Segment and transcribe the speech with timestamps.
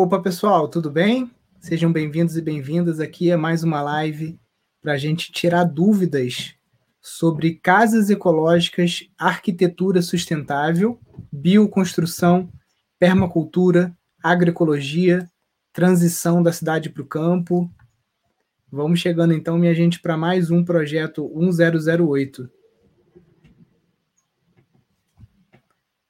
[0.00, 1.28] Opa, pessoal, tudo bem?
[1.58, 4.38] Sejam bem-vindos e bem-vindas aqui a mais uma live
[4.80, 6.54] para a gente tirar dúvidas
[7.00, 11.00] sobre casas ecológicas, arquitetura sustentável,
[11.32, 12.48] bioconstrução,
[12.96, 15.28] permacultura, agroecologia,
[15.72, 17.68] transição da cidade para o campo.
[18.70, 22.48] Vamos chegando então, minha gente, para mais um projeto 1008.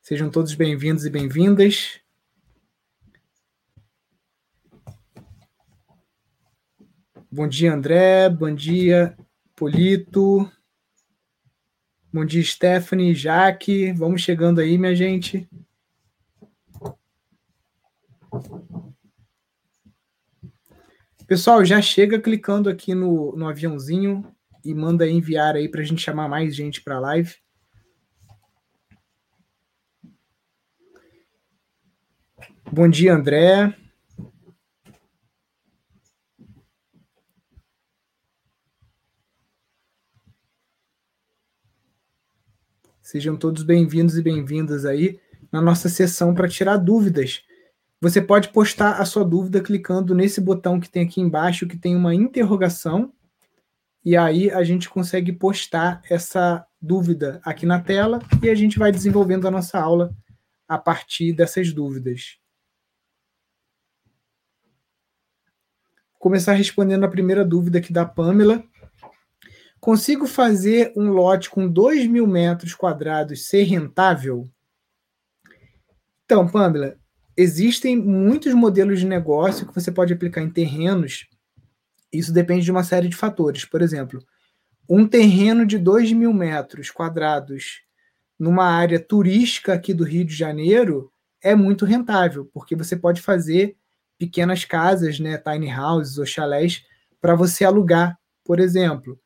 [0.03, 2.07] Sejam todos bem-vindos e bem-vindas.
[7.39, 8.29] Bom dia, André.
[8.29, 9.17] Bom dia,
[9.55, 10.51] Polito.
[12.13, 13.93] Bom dia, Stephanie, Jaque.
[13.93, 15.49] Vamos chegando aí, minha gente.
[21.29, 24.35] Pessoal, já chega clicando aqui no, no aviãozinho
[24.65, 27.37] e manda enviar aí para a gente chamar mais gente para a live.
[32.73, 33.73] Bom dia, André.
[43.11, 45.19] Sejam todos bem-vindos e bem-vindas aí
[45.51, 47.43] na nossa sessão para tirar dúvidas.
[48.03, 51.97] Você pode postar a sua dúvida clicando nesse botão que tem aqui embaixo, que tem
[51.97, 53.11] uma interrogação,
[54.05, 58.93] e aí a gente consegue postar essa dúvida aqui na tela e a gente vai
[58.93, 60.15] desenvolvendo a nossa aula
[60.69, 62.37] a partir dessas dúvidas.
[66.13, 68.63] Vou começar respondendo a primeira dúvida aqui da Pamela.
[69.81, 74.51] Consigo fazer um lote com 2 mil metros quadrados ser rentável?
[76.25, 76.99] Então, Pamela,
[77.37, 81.29] existem muitos modelos de negócio que você pode aplicar em terrenos.
[82.13, 83.65] Isso depende de uma série de fatores.
[83.65, 84.21] Por exemplo,
[84.89, 87.83] um terreno de 2 mil metros quadrados
[88.37, 93.77] numa área turística aqui do Rio de Janeiro é muito rentável, porque você pode fazer
[94.19, 96.85] pequenas casas, né, tiny houses ou chalés,
[97.21, 99.19] para você alugar, por exemplo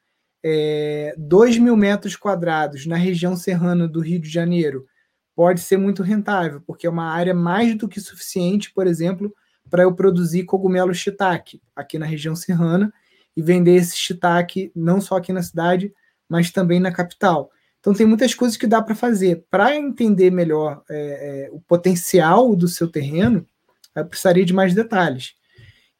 [0.44, 4.86] é, 2 mil metros quadrados na região serrana do Rio de Janeiro
[5.34, 9.34] pode ser muito rentável, porque é uma área mais do que suficiente, por exemplo,
[9.70, 12.92] para eu produzir cogumelo shiitake aqui na região serrana
[13.36, 15.92] e vender esse shiitake não só aqui na cidade,
[16.28, 17.50] mas também na capital.
[17.80, 19.44] Então tem muitas coisas que dá para fazer.
[19.50, 23.46] Para entender melhor é, é, o potencial do seu terreno,
[23.94, 25.34] eu precisaria de mais detalhes.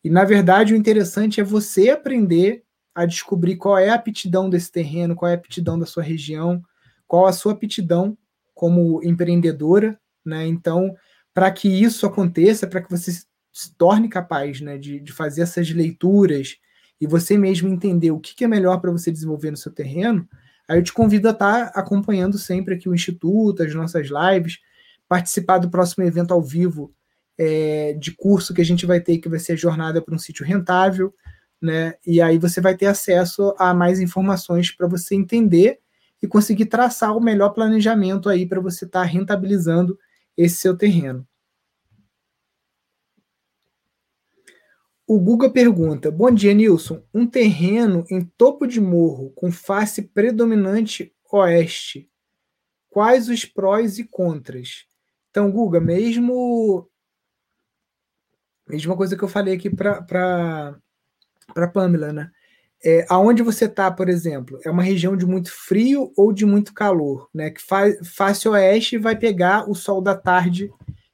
[0.05, 2.63] E na verdade o interessante é você aprender
[2.95, 6.63] a descobrir qual é a aptidão desse terreno, qual é a aptidão da sua região,
[7.07, 8.17] qual a sua aptidão
[8.55, 10.47] como empreendedora, né?
[10.47, 10.95] Então,
[11.35, 13.13] para que isso aconteça, para que você
[13.53, 16.57] se torne capaz né, de, de fazer essas leituras
[17.01, 20.27] e você mesmo entender o que, que é melhor para você desenvolver no seu terreno,
[20.69, 24.59] aí eu te convido a estar tá acompanhando sempre aqui o Instituto, as nossas lives,
[25.09, 26.95] participar do próximo evento ao vivo
[27.39, 30.19] é, de curso que a gente vai ter, que vai ser a Jornada para um
[30.19, 31.13] Sítio Rentável,
[31.63, 31.95] né?
[32.07, 35.79] E aí você vai ter acesso a mais informações para você entender
[36.23, 39.99] e conseguir traçar o melhor planejamento aí para você estar tá rentabilizando
[40.37, 41.27] esse seu terreno.
[45.07, 47.03] O Guga pergunta: Bom dia, Nilson.
[47.13, 52.09] Um terreno em topo de morro com face predominante oeste.
[52.89, 54.87] Quais os prós e contras?
[55.31, 56.89] Então, Guga, mesmo
[58.69, 60.79] mesma coisa que eu falei aqui para
[61.55, 62.31] para Pamela, né?
[62.85, 66.75] É, aonde você está, por exemplo, é uma região de muito frio ou de muito
[66.75, 67.51] calor, né?
[67.51, 70.69] Que faz face oeste vai pegar o sol da tarde,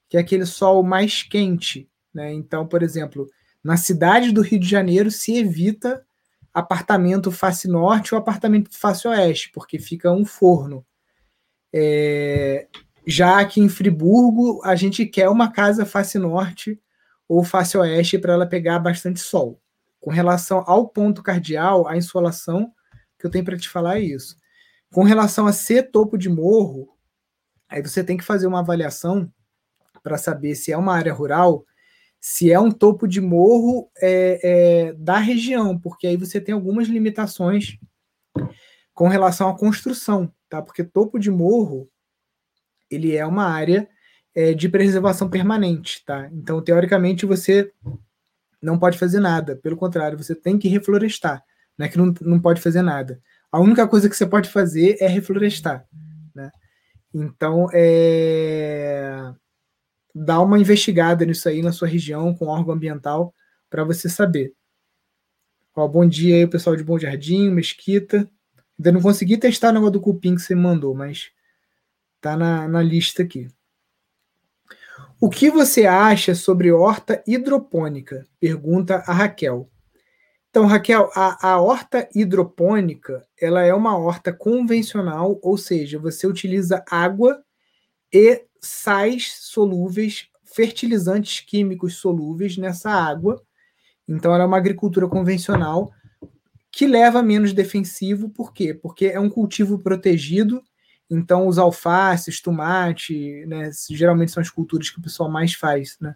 [0.08, 2.32] que é aquele sol mais quente, né?
[2.32, 3.28] Então, por exemplo,
[3.62, 6.02] na cidade do Rio de Janeiro se evita
[6.54, 10.86] apartamento face norte ou apartamento face oeste, porque fica um forno.
[11.70, 12.66] É,
[13.06, 16.80] já aqui em Friburgo, a gente quer uma casa face norte
[17.28, 19.60] ou face oeste para ela pegar bastante sol
[20.00, 22.72] com relação ao ponto cardial, a insolação,
[23.19, 24.36] que eu tenho para te falar é isso.
[24.92, 26.96] Com relação a ser topo de morro,
[27.69, 29.31] aí você tem que fazer uma avaliação
[30.02, 31.64] para saber se é uma área rural,
[32.20, 36.88] se é um topo de morro é, é, da região, porque aí você tem algumas
[36.88, 37.76] limitações
[38.94, 40.62] com relação à construção, tá?
[40.62, 41.88] Porque topo de morro
[42.90, 43.88] ele é uma área
[44.34, 46.28] é, de preservação permanente, tá?
[46.32, 47.72] Então, teoricamente, você
[48.60, 49.56] não pode fazer nada.
[49.56, 51.43] Pelo contrário, você tem que reflorestar.
[51.76, 53.20] Não é que não, não pode fazer nada.
[53.50, 55.87] A única coisa que você pode fazer é reflorestar.
[56.34, 56.50] Né?
[57.14, 59.32] Então, é...
[60.14, 63.34] dá uma investigada nisso aí na sua região, com órgão ambiental,
[63.70, 64.52] para você saber.
[65.75, 68.28] Ó, bom dia aí, pessoal de Bom Jardim, Mesquita.
[68.78, 71.31] Ainda não consegui testar o negócio do cupim que você mandou, mas
[72.20, 73.49] tá na, na lista aqui.
[75.20, 78.26] O que você acha sobre horta hidropônica?
[78.38, 79.68] Pergunta a Raquel.
[80.50, 86.84] Então, Raquel, a, a, horta hidropônica ela é uma horta convencional, ou seja, você utiliza
[86.90, 87.42] água
[88.12, 93.42] e sais solúveis, fertilizantes químicos solúveis nessa água.
[94.08, 95.92] Então, ela é uma agricultura convencional
[96.70, 98.72] que leva menos defensivo, por quê?
[98.72, 100.62] Porque é um cultivo protegido,
[101.10, 106.14] então os alfaces, tomate, né, geralmente são as culturas que o pessoal mais faz né,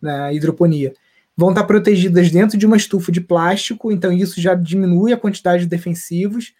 [0.00, 0.92] na hidroponia
[1.38, 5.62] vão estar protegidas dentro de uma estufa de plástico, então isso já diminui a quantidade
[5.62, 6.52] de defensivos,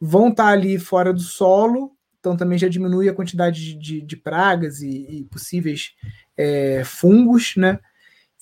[0.00, 4.16] vão estar ali fora do solo, então também já diminui a quantidade de, de, de
[4.16, 5.90] pragas e, e possíveis
[6.34, 7.78] é, fungos, né?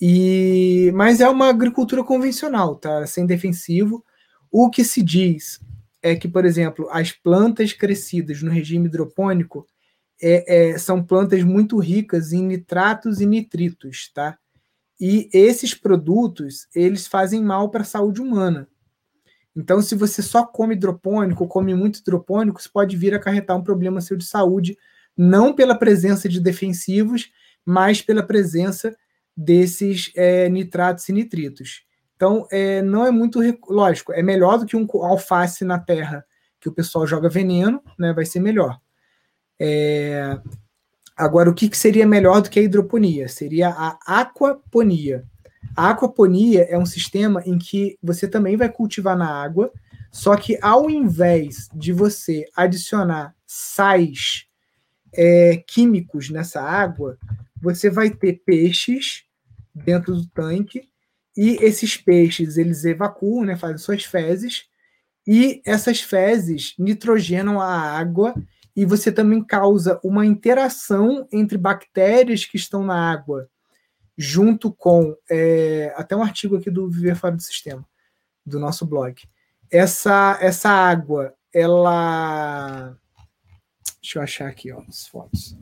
[0.01, 3.05] E, mas é uma agricultura convencional, tá?
[3.05, 4.05] Sem defensivo.
[4.49, 5.59] O que se diz
[6.03, 9.67] é que, por exemplo, as plantas crescidas no regime hidropônico
[10.21, 14.39] é, é, são plantas muito ricas em nitratos e nitritos, tá?
[15.01, 18.69] E esses produtos, eles fazem mal para a saúde humana.
[19.57, 23.63] Então, se você só come hidropônico, come muito hidropônico, isso pode vir a acarretar um
[23.63, 24.77] problema seu de saúde,
[25.17, 27.31] não pela presença de defensivos,
[27.65, 28.95] mas pela presença
[29.37, 31.83] desses é, nitratos e nitritos.
[32.21, 36.23] Então, é, não é muito lógico, é melhor do que um alface na terra
[36.61, 38.13] que o pessoal joga veneno, né?
[38.13, 38.79] Vai ser melhor.
[39.59, 40.39] É,
[41.21, 43.29] Agora, o que, que seria melhor do que a hidroponia?
[43.29, 45.23] Seria a aquaponia.
[45.77, 49.71] A aquaponia é um sistema em que você também vai cultivar na água,
[50.11, 54.47] só que ao invés de você adicionar sais
[55.13, 57.19] é, químicos nessa água,
[57.61, 59.25] você vai ter peixes
[59.75, 60.90] dentro do tanque
[61.43, 64.67] e esses peixes eles evacuam, né, fazem suas fezes
[65.27, 68.35] e essas fezes nitrogenam a água
[68.77, 73.49] e você também causa uma interação entre bactérias que estão na água,
[74.19, 77.89] junto com é, até um artigo aqui do Viver Fora do Sistema,
[78.45, 79.15] do nosso blog.
[79.71, 82.95] Essa, essa água, ela.
[84.03, 85.57] Deixa eu achar aqui, ó, as fotos.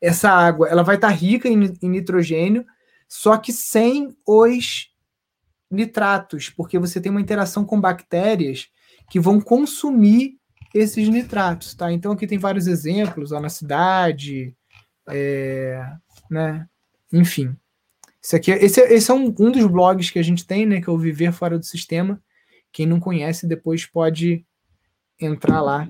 [0.00, 2.64] Essa água, ela vai estar tá rica em, em nitrogênio,
[3.08, 4.90] só que sem os
[5.70, 8.68] nitratos, porque você tem uma interação com bactérias
[9.10, 10.38] que vão consumir
[10.74, 11.92] esses nitratos, tá?
[11.92, 14.54] Então aqui tem vários exemplos, ó, na cidade,
[15.08, 15.82] é,
[16.30, 16.68] né?
[17.12, 17.56] Enfim.
[18.22, 20.80] Isso aqui, esse, esse é um, um dos blogs que a gente tem, né?
[20.80, 22.20] Que é o Viver Fora do Sistema.
[22.72, 24.44] Quem não conhece, depois pode
[25.18, 25.88] entrar lá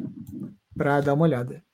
[0.76, 1.64] para dar uma olhada.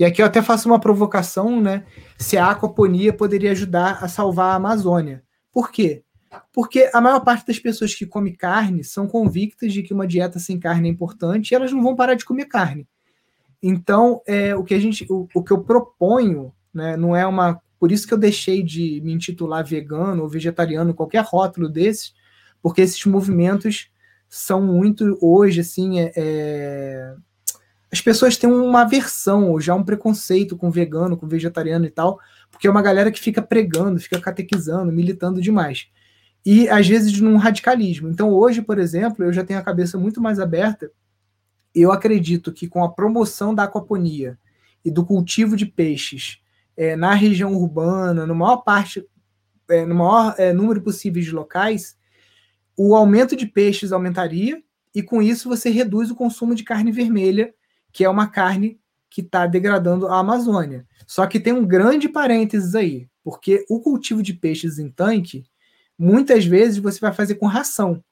[0.00, 1.84] E aqui eu até faço uma provocação, né?
[2.16, 5.22] Se a aquaponia poderia ajudar a salvar a Amazônia.
[5.52, 6.02] Por quê?
[6.54, 10.38] Porque a maior parte das pessoas que come carne são convictas de que uma dieta
[10.38, 12.88] sem carne é importante e elas não vão parar de comer carne.
[13.62, 17.60] Então, é, o que a gente, o, o que eu proponho, né, não é uma,
[17.78, 22.14] por isso que eu deixei de me intitular vegano ou vegetariano, qualquer rótulo desses,
[22.62, 23.90] porque esses movimentos
[24.30, 27.14] são muito hoje assim, é, é,
[27.92, 32.20] as pessoas têm uma aversão ou já um preconceito com vegano, com vegetariano e tal,
[32.50, 35.88] porque é uma galera que fica pregando, fica catequizando, militando demais
[36.44, 38.08] e às vezes num radicalismo.
[38.08, 40.90] Então, hoje, por exemplo, eu já tenho a cabeça muito mais aberta.
[41.74, 44.38] Eu acredito que com a promoção da aquaponia
[44.84, 46.40] e do cultivo de peixes
[46.76, 49.06] é, na região urbana, no maior parte,
[49.68, 51.96] é, no maior é, número possível de locais,
[52.76, 54.62] o aumento de peixes aumentaria
[54.94, 57.54] e com isso você reduz o consumo de carne vermelha,
[57.92, 58.78] que é uma carne
[59.08, 60.86] que está degradando a Amazônia.
[61.06, 65.44] Só que tem um grande parênteses aí, porque o cultivo de peixes em tanque
[65.98, 68.02] muitas vezes você vai fazer com ração.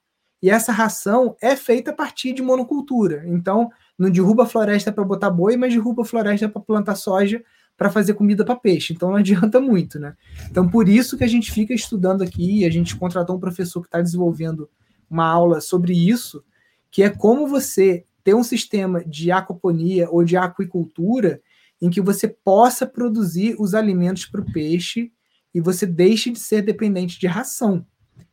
[0.41, 3.23] E essa ração é feita a partir de monocultura.
[3.25, 7.43] Então, não derruba a floresta para botar boi, mas derruba a floresta para plantar soja
[7.79, 8.93] para fazer comida para peixe.
[8.93, 10.13] Então não adianta muito, né?
[10.51, 13.87] Então por isso que a gente fica estudando aqui, a gente contratou um professor que
[13.87, 14.69] está desenvolvendo
[15.09, 16.43] uma aula sobre isso,
[16.91, 21.41] que é como você ter um sistema de aquaponia ou de aquicultura
[21.81, 25.11] em que você possa produzir os alimentos para o peixe
[25.53, 27.85] e você deixe de ser dependente de ração.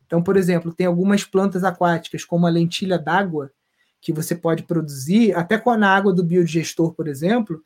[0.05, 3.51] Então, por exemplo, tem algumas plantas aquáticas, como a lentilha d'água,
[3.99, 7.61] que você pode produzir, até com a água do biodigestor, por exemplo,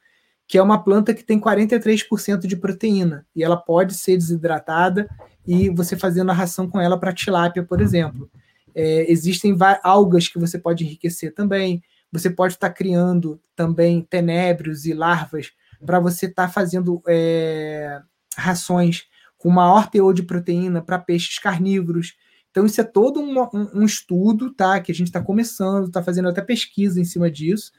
[0.47, 5.07] que é uma planta que tem 43% de proteína, e ela pode ser desidratada
[5.45, 8.29] e você fazendo a ração com ela para tilápia, por exemplo.
[8.73, 11.81] É, existem algas que você pode enriquecer também,
[12.11, 15.51] você pode estar tá criando também tenébrios e larvas
[15.85, 18.01] para você estar tá fazendo é,
[18.35, 19.05] rações
[19.37, 22.15] com maior teor de proteína para peixes carnívoros.
[22.51, 24.79] Então, isso é todo um, um, um estudo, tá?
[24.79, 27.71] Que a gente está começando, está fazendo até pesquisa em cima disso,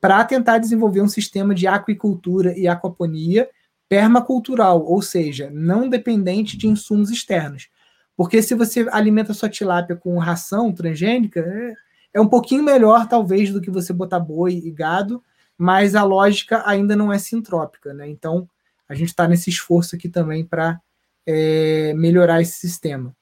[0.00, 3.48] para tentar desenvolver um sistema de aquicultura e aquaponia
[3.88, 7.68] permacultural, ou seja, não dependente de insumos externos.
[8.16, 11.74] Porque se você alimenta sua tilápia com ração transgênica,
[12.16, 15.22] é, um pouquinho melhor, talvez, do que você botar boi e gado,
[15.58, 18.08] mas a lógica ainda não é sintrópica, né?
[18.08, 18.48] Então,
[18.88, 20.80] a gente está nesse esforço aqui também para
[21.26, 23.14] é, melhorar esse sistema.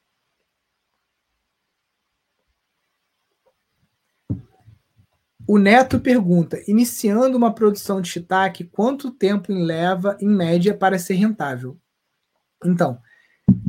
[5.45, 11.15] O Neto pergunta: iniciando uma produção de shiitake, quanto tempo leva, em média, para ser
[11.15, 11.77] rentável?
[12.65, 13.01] Então,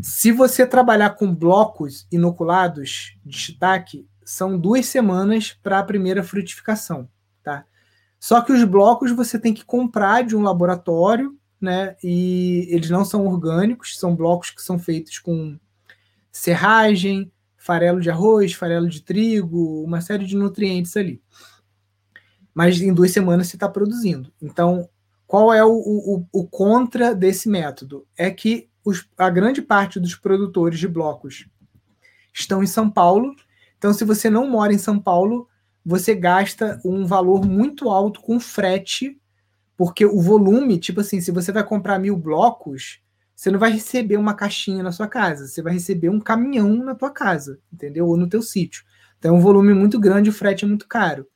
[0.03, 7.08] se você trabalhar com blocos inoculados de shiitake, são duas semanas para a primeira frutificação,
[7.41, 7.63] tá?
[8.20, 11.96] Só que os blocos você tem que comprar de um laboratório, né?
[12.03, 15.58] E eles não são orgânicos, são blocos que são feitos com
[16.32, 21.22] serragem, farelo de arroz, farelo de trigo, uma série de nutrientes ali
[22.55, 24.32] mas em duas semanas você está produzindo.
[24.41, 24.89] Então,
[25.27, 28.08] qual é o, o, o, contra desse método?
[28.17, 31.50] É que os, a grande parte dos produtores de blocos
[32.34, 33.36] estão em São Paulo.
[33.77, 35.48] Então, se você não mora em São Paulo,
[35.86, 39.20] você gasta um valor muito alto com frete,
[39.77, 43.01] porque o volume, tipo assim, se você vai comprar mil blocos,
[43.36, 46.96] você não vai receber uma caixinha na sua casa, você vai receber um caminhão na
[46.96, 48.08] tua casa, entendeu?
[48.08, 48.84] Ou no teu sítio.
[49.20, 51.27] Então, é um volume muito grande, o frete é muito caro.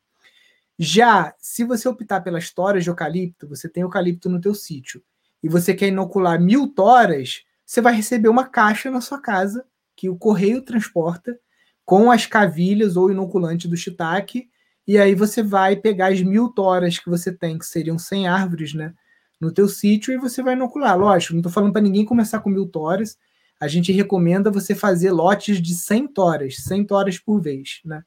[0.82, 5.04] Já se você optar pelas toras de eucalipto, você tem eucalipto no teu sítio
[5.44, 10.10] e você quer inocular mil toras, você vai receber uma caixa na sua casa que
[10.10, 11.38] o correio transporta
[11.90, 14.48] com as cavilhas ou inoculante do shiitake
[14.88, 18.76] e aí você vai pegar as mil toras que você tem, que seriam 100 árvores,
[18.76, 18.94] né,
[19.42, 20.96] no teu sítio e você vai inocular.
[20.96, 23.18] Lógico, não estou falando para ninguém começar com mil toras.
[23.60, 28.04] A gente recomenda você fazer lotes de 100 toras, 100 toras por vez, né?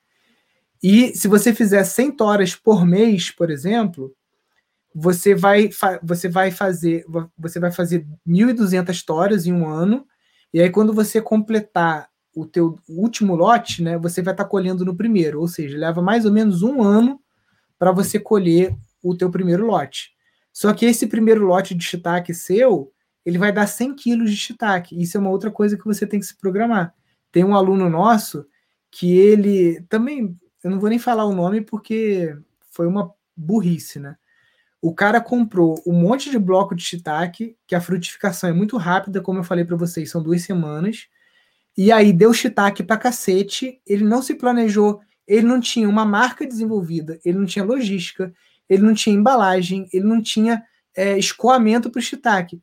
[0.80, 4.14] E se você fizer 100 horas por mês, por exemplo,
[4.94, 5.70] você vai,
[6.00, 7.04] você vai fazer
[7.36, 10.06] você vai fazer 1.200 horas em um ano,
[10.54, 14.84] e aí quando você completar o teu último lote, né, você vai estar tá colhendo
[14.84, 17.20] no primeiro, ou seja, leva mais ou menos um ano
[17.78, 20.12] para você colher o teu primeiro lote.
[20.52, 22.92] Só que esse primeiro lote de shiitake seu,
[23.24, 25.00] ele vai dar 100 quilos de shiitake.
[25.00, 26.94] Isso é uma outra coisa que você tem que se programar.
[27.30, 28.46] Tem um aluno nosso
[28.90, 32.36] que ele também eu não vou nem falar o nome porque
[32.70, 34.16] foi uma burrice, né?
[34.80, 39.20] O cara comprou um monte de bloco de shiitake, que a frutificação é muito rápida,
[39.20, 41.08] como eu falei para vocês, são duas semanas.
[41.76, 46.46] E aí deu shiitake pra cacete, ele não se planejou, ele não tinha uma marca
[46.46, 48.32] desenvolvida, ele não tinha logística,
[48.68, 50.62] ele não tinha embalagem, ele não tinha
[50.96, 52.62] é, escoamento para o.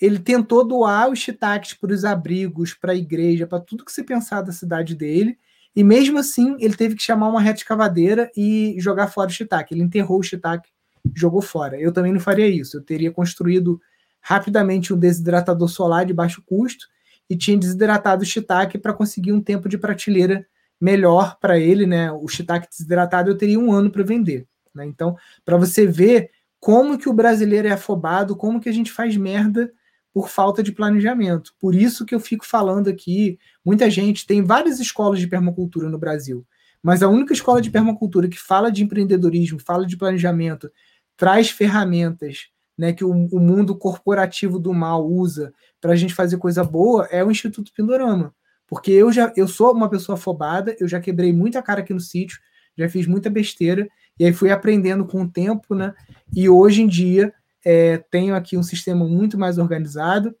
[0.00, 4.02] Ele tentou doar os shiitakes para os abrigos, para a igreja, para tudo que você
[4.02, 5.38] pensar da cidade dele,
[5.74, 9.74] e mesmo assim, ele teve que chamar uma reta escavadeira e jogar fora o shiitake.
[9.74, 10.68] Ele enterrou o shiitake
[11.14, 11.80] jogou fora.
[11.80, 12.76] Eu também não faria isso.
[12.76, 13.80] Eu teria construído
[14.20, 16.86] rapidamente um desidratador solar de baixo custo
[17.28, 20.46] e tinha desidratado o shiitake para conseguir um tempo de prateleira
[20.80, 22.10] melhor para ele, né?
[22.12, 24.46] O shiitake desidratado eu teria um ano para vender.
[24.74, 24.86] Né?
[24.86, 26.30] Então, para você ver
[26.60, 29.72] como que o brasileiro é afobado, como que a gente faz merda
[30.12, 31.54] por falta de planejamento.
[31.60, 35.98] Por isso que eu fico falando aqui, muita gente tem várias escolas de permacultura no
[35.98, 36.46] Brasil,
[36.82, 40.70] mas a única escola de permacultura que fala de empreendedorismo, fala de planejamento,
[41.16, 46.38] traz ferramentas né, que o, o mundo corporativo do mal usa para a gente fazer
[46.38, 48.32] coisa boa é o Instituto Pindorama.
[48.68, 52.00] Porque eu já eu sou uma pessoa afobada, eu já quebrei muita cara aqui no
[52.00, 52.38] sítio,
[52.76, 55.92] já fiz muita besteira, e aí fui aprendendo com o tempo, né?
[56.32, 57.32] E hoje em dia
[57.64, 60.34] é, tenho aqui um sistema muito mais organizado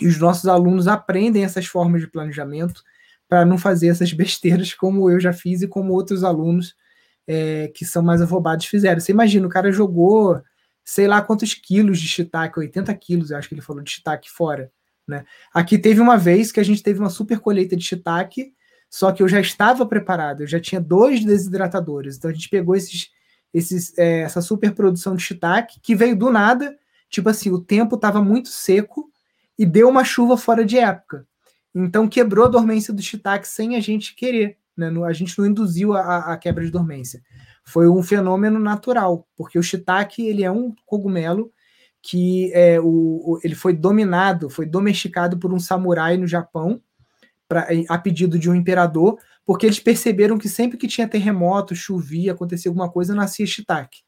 [0.00, 2.82] e os nossos alunos aprendem essas formas de planejamento
[3.28, 6.76] para não fazer essas besteiras como eu já fiz e como outros alunos
[7.26, 9.00] é, que são mais afobados fizeram.
[9.00, 10.40] Você imagina, o cara jogou
[10.86, 14.30] sei lá quantos quilos de shiitake, 80 quilos, eu acho que ele falou de shiitake
[14.30, 14.70] fora.
[15.06, 15.24] Né?
[15.52, 18.54] Aqui teve uma vez que a gente teve uma super colheita de shiitake,
[18.88, 22.16] só que eu já estava preparado, eu já tinha dois desidratadores.
[22.16, 23.10] Então a gente pegou esses
[23.56, 26.76] esses, é, essa superprodução de shiitake, que veio do nada,
[27.08, 29.10] tipo assim, o tempo estava muito seco
[29.58, 31.26] e deu uma chuva fora de época.
[31.74, 34.58] Então quebrou a dormência do shiitake sem a gente querer.
[34.76, 34.90] Né?
[35.06, 37.22] A gente não induziu a, a quebra de dormência.
[37.68, 41.52] Foi um fenômeno natural, porque o shiitake ele é um cogumelo
[42.00, 46.80] que é, o, o, ele foi dominado, foi domesticado por um samurai no Japão,
[47.48, 52.32] pra, a pedido de um imperador, porque eles perceberam que sempre que tinha terremoto, chovia,
[52.32, 54.06] acontecia alguma coisa, nascia shiitake.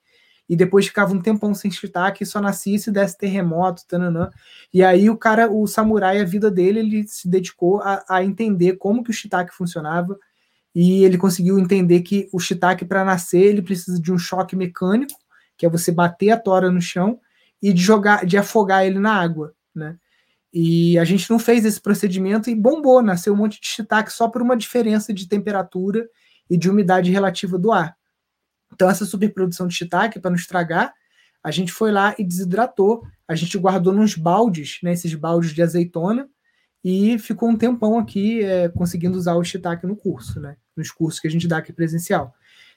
[0.48, 4.30] E depois ficava um tempão sem shiitake, só nascia se desse terremoto, tananã.
[4.72, 8.76] E aí o cara, o samurai, a vida dele, ele se dedicou a, a entender
[8.76, 10.16] como que o shiitake funcionava,
[10.80, 15.18] e ele conseguiu entender que o shiitake, para nascer, ele precisa de um choque mecânico,
[15.56, 17.18] que é você bater a tora no chão,
[17.60, 19.96] e de jogar, de afogar ele na água, né?
[20.54, 24.28] E a gente não fez esse procedimento e bombou, nasceu um monte de shiitake só
[24.28, 26.08] por uma diferença de temperatura
[26.48, 27.96] e de umidade relativa do ar.
[28.72, 30.94] Então essa superprodução de shiitake para não estragar,
[31.42, 35.60] a gente foi lá e desidratou, a gente guardou nos baldes, né, esses baldes de
[35.60, 36.28] azeitona
[36.84, 41.20] e ficou um tempão aqui é, conseguindo usar o shiitake no curso, né, nos cursos
[41.20, 42.34] que a gente dá aqui presencial.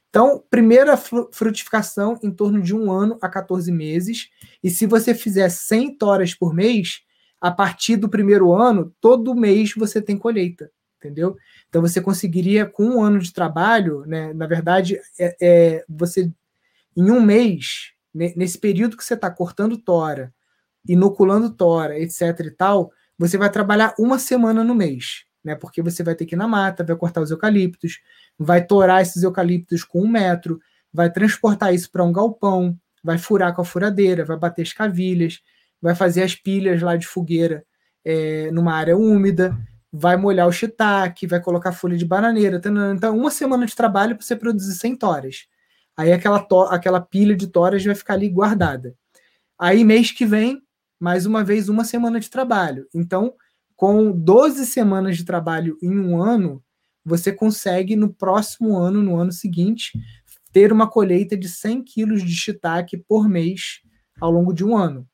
[0.10, 4.30] Então, primeira frutificação em torno de um ano a 14 meses.
[4.62, 7.00] E se você fizer 100 toras por mês,
[7.40, 11.38] a partir do primeiro ano, todo mês você tem colheita, entendeu?
[11.70, 16.30] Então você conseguiria, com um ano de trabalho, né, na verdade, é, é você
[16.96, 20.34] em um mês, nesse período que você está cortando tora,
[20.86, 22.22] inoculando tora, etc.
[22.42, 22.92] e tal,
[23.28, 25.56] você vai trabalhar uma semana no mês né?
[25.56, 28.00] Porque você vai ter que ir na mata, vai cortar os eucaliptos,
[28.38, 30.60] vai torar esses eucaliptos com um metro,
[30.94, 35.40] vai transportar isso para um galpão, vai furar com a furadeira, vai bater as cavilhas,
[35.82, 37.66] vai fazer as pilhas lá de fogueira
[38.06, 39.58] é, numa área úmida,
[39.92, 42.62] vai molhar o shiitake, vai colocar folha de bananeira.
[42.96, 45.48] Então, uma semana de trabalho para você produzir 100 toras.
[45.98, 48.96] Aí aquela, aquela pilha de toras vai ficar ali guardada.
[49.60, 50.62] Aí, mês que vem,
[51.02, 52.88] mais uma vez, uma semana de trabalho.
[52.94, 53.34] Então,
[53.76, 56.64] com 12 semanas de trabalho em um ano,
[57.04, 59.92] você consegue no próximo ano, no ano seguinte,
[60.54, 63.82] ter uma colheita de 100 quilos de shiitake por mês
[64.22, 65.10] ao longo de um ano.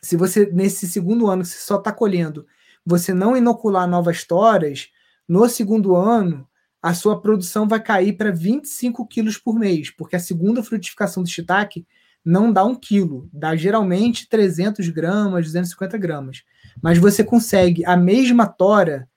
[0.00, 2.46] Se você, nesse segundo ano, você só está colhendo,
[2.86, 4.88] você não inocular novas toras,
[5.28, 6.46] no segundo ano,
[6.80, 11.28] a sua produção vai cair para 25 quilos por mês, porque a segunda frutificação do
[11.28, 11.84] shiitake
[12.28, 16.42] não dá um quilo, dá geralmente 300 gramas, 250 gramas
[16.82, 19.08] mas você consegue a mesma tora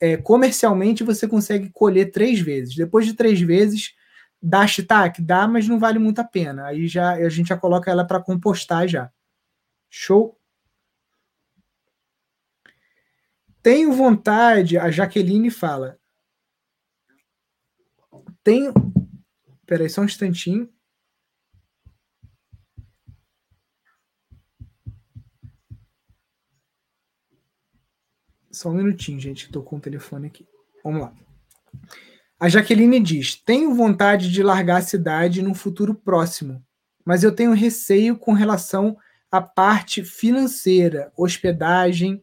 [0.00, 2.74] é, comercialmente você consegue colher três vezes.
[2.74, 3.94] Depois de três vezes,
[4.40, 5.20] dá shiitake?
[5.20, 6.66] Dá, mas não vale muito a pena.
[6.66, 9.12] Aí já a gente já coloca ela para compostar já.
[9.90, 10.38] Show?
[13.62, 15.98] Tenho vontade, a Jaqueline fala.
[18.42, 18.72] Tenho.
[19.66, 20.66] Peraí, só um instantinho.
[28.60, 30.46] Só um minutinho, gente, estou com o telefone aqui.
[30.84, 31.14] Vamos lá.
[32.38, 36.62] A Jaqueline diz: Tenho vontade de largar a cidade no futuro próximo,
[37.02, 38.98] mas eu tenho receio com relação
[39.32, 42.22] à parte financeira, hospedagem.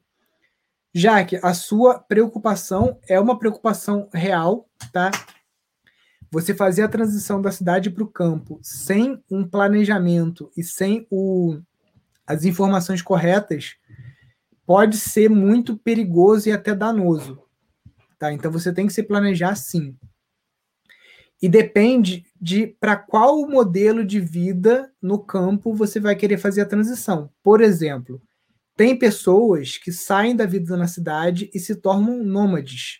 [0.93, 5.09] Jaque, a sua preocupação é uma preocupação real, tá?
[6.29, 11.59] Você fazer a transição da cidade para o campo sem um planejamento e sem o,
[12.27, 13.75] as informações corretas
[14.67, 17.41] pode ser muito perigoso e até danoso.
[18.19, 18.33] Tá?
[18.33, 19.95] Então você tem que se planejar sim.
[21.41, 26.65] E depende de para qual modelo de vida no campo você vai querer fazer a
[26.65, 27.29] transição.
[27.41, 28.21] Por exemplo,
[28.75, 32.99] tem pessoas que saem da vida na cidade e se tornam nômades.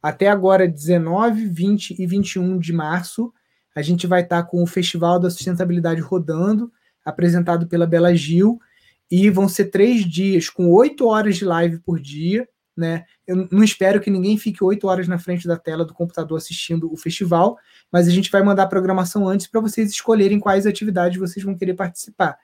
[0.00, 3.32] Até agora, 19, 20 e 21 de março,
[3.74, 6.70] a gente vai estar com o Festival da Sustentabilidade rodando,
[7.04, 8.60] apresentado pela Bela Gil,
[9.10, 12.48] e vão ser três dias com oito horas de live por dia.
[12.76, 13.04] Né?
[13.26, 16.92] Eu não espero que ninguém fique oito horas na frente da tela do computador assistindo
[16.92, 17.58] o festival,
[17.90, 21.56] mas a gente vai mandar a programação antes para vocês escolherem quais atividades vocês vão
[21.56, 22.38] querer participar.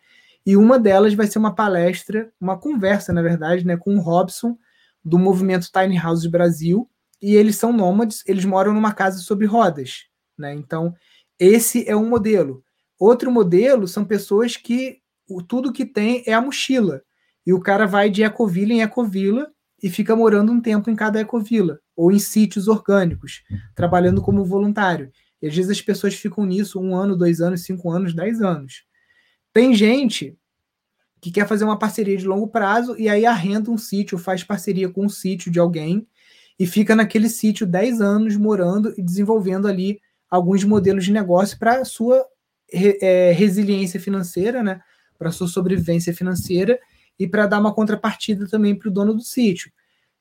[0.45, 4.59] E uma delas vai ser uma palestra, uma conversa, na verdade, né, com o Robson,
[5.05, 6.89] do movimento Tiny House Brasil,
[7.23, 10.07] e eles são nômades, eles moram numa casa sobre rodas.
[10.37, 10.53] Né?
[10.55, 10.95] Então,
[11.39, 12.63] esse é um modelo.
[12.99, 14.99] Outro modelo são pessoas que
[15.29, 17.03] o, tudo que tem é a mochila.
[17.47, 19.51] E o cara vai de ecovila em ecovila
[19.83, 23.43] e fica morando um tempo em cada ecovila, ou em sítios orgânicos,
[23.75, 25.11] trabalhando como voluntário.
[25.43, 28.85] E às vezes as pessoas ficam nisso um ano, dois anos, cinco anos, dez anos.
[29.53, 30.37] Tem gente
[31.21, 34.89] que quer fazer uma parceria de longo prazo e aí arrenda um sítio, faz parceria
[34.89, 36.07] com um sítio de alguém
[36.59, 41.85] e fica naquele sítio dez anos morando e desenvolvendo ali alguns modelos de negócio para
[41.85, 42.25] sua
[42.73, 44.81] é, resiliência financeira, né?
[45.25, 46.79] Para sua sobrevivência financeira
[47.19, 49.73] e para dar uma contrapartida também para o dono do sítio.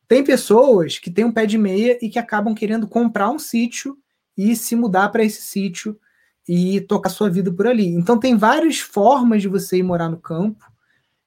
[0.08, 3.98] Tem pessoas que têm um pé de meia e que acabam querendo comprar um sítio
[4.38, 6.00] e se mudar para esse sítio
[6.48, 7.88] e tocar sua vida por ali.
[7.88, 10.64] Então tem várias formas de você ir morar no campo.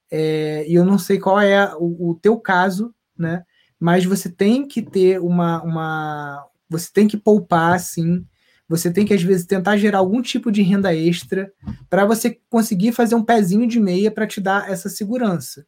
[0.09, 3.43] É, e eu não sei qual é o, o teu caso, né?
[3.79, 8.25] Mas você tem que ter uma, uma você tem que poupar assim
[8.67, 11.51] você tem que, às vezes, tentar gerar algum tipo de renda extra
[11.89, 15.65] para você conseguir fazer um pezinho de meia para te dar essa segurança.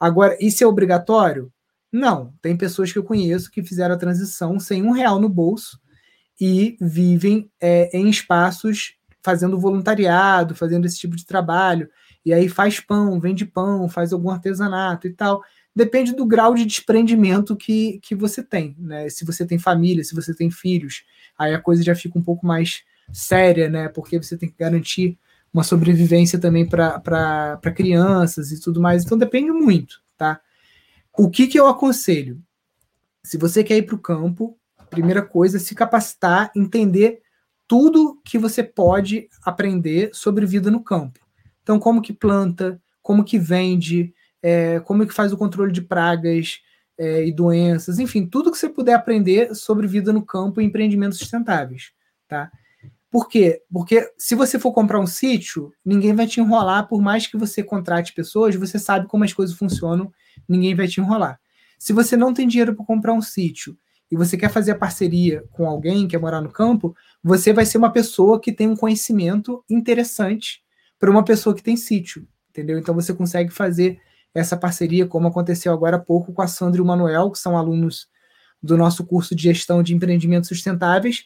[0.00, 1.52] Agora, isso é obrigatório?
[1.92, 2.32] Não.
[2.40, 5.78] Tem pessoas que eu conheço que fizeram a transição sem um real no bolso
[6.40, 11.88] e vivem é, em espaços fazendo voluntariado, fazendo esse tipo de trabalho,
[12.24, 15.42] e aí faz pão, vende pão, faz algum artesanato e tal.
[15.78, 19.08] Depende do grau de desprendimento que, que você tem, né?
[19.08, 21.04] Se você tem família, se você tem filhos,
[21.38, 23.88] aí a coisa já fica um pouco mais séria, né?
[23.88, 25.16] Porque você tem que garantir
[25.54, 29.04] uma sobrevivência também para crianças e tudo mais.
[29.04, 30.40] Então depende muito, tá?
[31.16, 32.42] O que, que eu aconselho?
[33.22, 34.58] Se você quer ir para o campo,
[34.90, 37.22] primeira coisa se capacitar, entender
[37.68, 41.20] tudo que você pode aprender sobre vida no campo.
[41.62, 46.60] Então, como que planta, como que vende, é, como que faz o controle de pragas
[46.98, 51.18] é, e doenças, enfim, tudo que você puder aprender sobre vida no campo e empreendimentos
[51.18, 51.92] sustentáveis,
[52.26, 52.50] tá?
[53.10, 53.62] Por quê?
[53.72, 57.62] Porque se você for comprar um sítio, ninguém vai te enrolar, por mais que você
[57.62, 60.12] contrate pessoas, você sabe como as coisas funcionam,
[60.46, 61.40] ninguém vai te enrolar.
[61.78, 63.78] Se você não tem dinheiro para comprar um sítio
[64.10, 67.78] e você quer fazer a parceria com alguém, quer morar no campo, você vai ser
[67.78, 70.60] uma pessoa que tem um conhecimento interessante
[70.98, 72.78] para uma pessoa que tem sítio, entendeu?
[72.78, 73.98] Então você consegue fazer
[74.34, 77.56] essa parceria, como aconteceu agora há pouco com a Sandra e o Manuel, que são
[77.56, 78.06] alunos
[78.62, 81.24] do nosso curso de gestão de empreendimentos sustentáveis,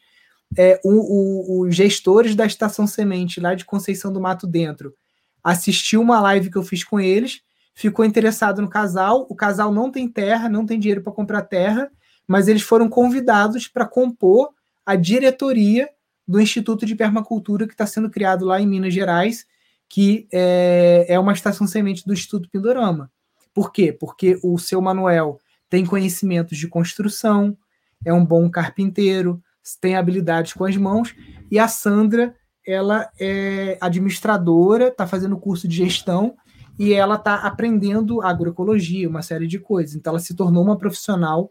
[0.56, 4.94] é, os gestores da Estação Semente, lá de Conceição do Mato Dentro,
[5.42, 7.40] assistiu uma live que eu fiz com eles,
[7.74, 9.26] ficou interessado no casal.
[9.28, 11.90] O casal não tem terra, não tem dinheiro para comprar terra,
[12.26, 14.50] mas eles foram convidados para compor
[14.84, 15.88] a diretoria
[16.26, 19.46] do Instituto de Permacultura que está sendo criado lá em Minas Gerais,
[19.92, 23.10] que é, é uma estação semente do Instituto Pindorama.
[23.52, 23.92] Por quê?
[23.92, 27.54] Porque o seu Manuel tem conhecimentos de construção,
[28.02, 29.38] é um bom carpinteiro,
[29.82, 31.14] tem habilidades com as mãos,
[31.50, 32.34] e a Sandra,
[32.66, 36.36] ela é administradora, está fazendo curso de gestão,
[36.78, 39.94] e ela está aprendendo agroecologia, uma série de coisas.
[39.94, 41.50] Então, ela se tornou uma profissional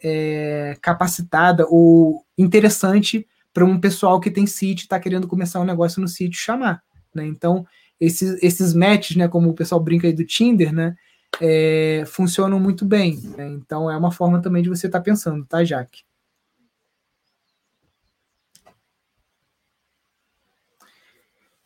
[0.00, 6.00] é, capacitada ou interessante para um pessoal que tem sítio, está querendo começar um negócio
[6.00, 6.80] no sítio, chamar.
[7.12, 7.26] Né?
[7.26, 7.66] Então,
[8.00, 10.96] esses, esses matches, né, como o pessoal brinca aí do Tinder, né,
[11.40, 13.20] é, funcionam muito bem.
[13.36, 13.48] Né?
[13.48, 16.02] Então, é uma forma também de você estar tá pensando, tá, Jaque?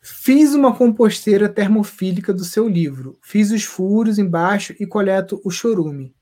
[0.01, 3.17] Fiz uma composteira termofílica do seu livro.
[3.23, 6.13] Fiz os furos embaixo e coleto o chorume.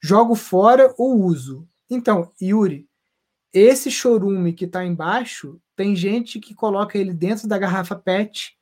[0.00, 1.68] Jogo fora ou uso?
[1.90, 2.88] Então, Yuri,
[3.52, 8.56] esse chorume que está embaixo, tem gente que coloca ele dentro da garrafa PET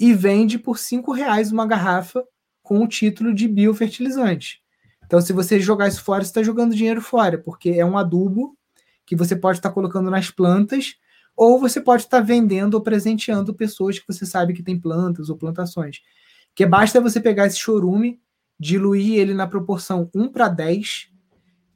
[0.00, 2.24] e vende por cinco reais uma garrafa
[2.62, 4.62] com o título de biofertilizante.
[5.04, 8.56] Então, se você jogar isso fora, você está jogando dinheiro fora, porque é um adubo
[9.04, 10.94] que você pode estar tá colocando nas plantas
[11.36, 15.36] ou você pode estar vendendo ou presenteando pessoas que você sabe que tem plantas ou
[15.36, 16.00] plantações.
[16.54, 18.20] Que basta você pegar esse chorume,
[18.58, 21.08] diluir ele na proporção 1 para 10.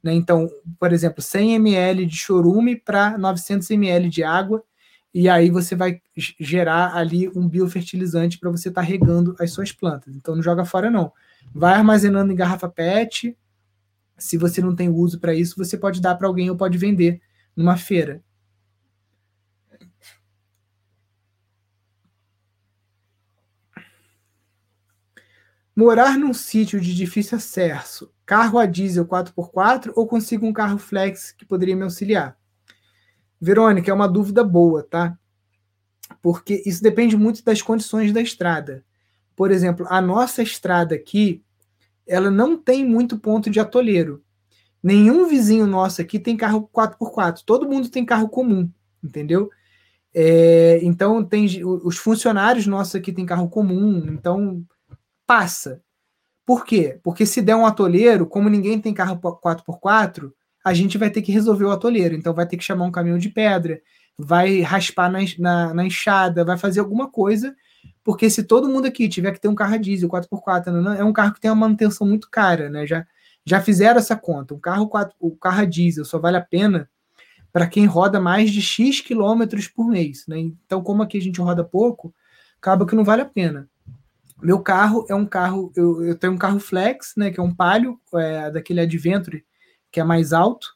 [0.01, 0.13] Né?
[0.13, 4.63] Então, por exemplo, 100 ml de chorume para 900 ml de água.
[5.17, 6.01] E aí você vai
[6.37, 10.13] gerar ali um biofertilizante para você estar tá regando as suas plantas.
[10.13, 11.09] Então não joga fora não.
[11.53, 13.33] Vai armazenando em garrafa PET.
[14.17, 17.21] Se você não tem uso para isso, você pode dar para alguém ou pode vender
[17.55, 18.21] numa feira.
[25.73, 31.31] Morar num sítio de difícil acesso, carro a diesel 4x4 ou consigo um carro flex
[31.31, 32.37] que poderia me auxiliar?
[33.39, 35.17] Verônica, é uma dúvida boa, tá?
[36.21, 38.83] Porque isso depende muito das condições da estrada.
[39.35, 41.43] Por exemplo, a nossa estrada aqui,
[42.07, 44.23] ela não tem muito ponto de atoleiro.
[44.81, 47.41] Nenhum vizinho nosso aqui tem carro 4x4.
[47.45, 48.69] Todo mundo tem carro comum,
[49.03, 49.49] entendeu?
[50.13, 54.05] É, então, tem os funcionários nossos aqui têm carro comum.
[54.07, 54.63] Então,
[55.27, 55.81] passa.
[56.45, 56.99] Por quê?
[57.03, 60.31] Porque se der um atoleiro, como ninguém tem carro 4x4,
[60.65, 62.15] a gente vai ter que resolver o atoleiro.
[62.15, 63.79] Então vai ter que chamar um caminhão de pedra,
[64.17, 67.55] vai raspar na, na, na enxada, vai fazer alguma coisa.
[68.03, 71.03] Porque se todo mundo aqui tiver que ter um carro a diesel 4x4, não, é
[71.03, 72.87] um carro que tem uma manutenção muito cara, né?
[72.87, 73.05] Já,
[73.45, 74.55] já fizeram essa conta.
[74.55, 76.89] Um carro 4, o carro a diesel só vale a pena
[77.53, 80.25] para quem roda mais de X quilômetros por mês.
[80.27, 80.39] Né?
[80.39, 82.13] Então, como aqui a gente roda pouco,
[82.57, 83.69] acaba que não vale a pena.
[84.41, 87.53] Meu carro é um carro, eu, eu tenho um carro flex, né, que é um
[87.53, 89.45] Palio, é, daquele Adventure,
[89.95, 90.75] que é mais alto,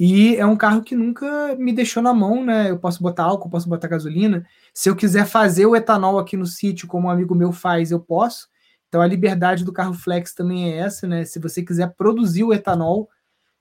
[0.00, 2.70] e é um carro que nunca me deixou na mão, né?
[2.70, 4.46] Eu posso botar álcool, posso botar gasolina.
[4.72, 8.00] Se eu quiser fazer o etanol aqui no sítio, como um amigo meu faz, eu
[8.00, 8.48] posso.
[8.88, 11.24] Então a liberdade do carro flex também é essa, né?
[11.26, 13.10] Se você quiser produzir o etanol,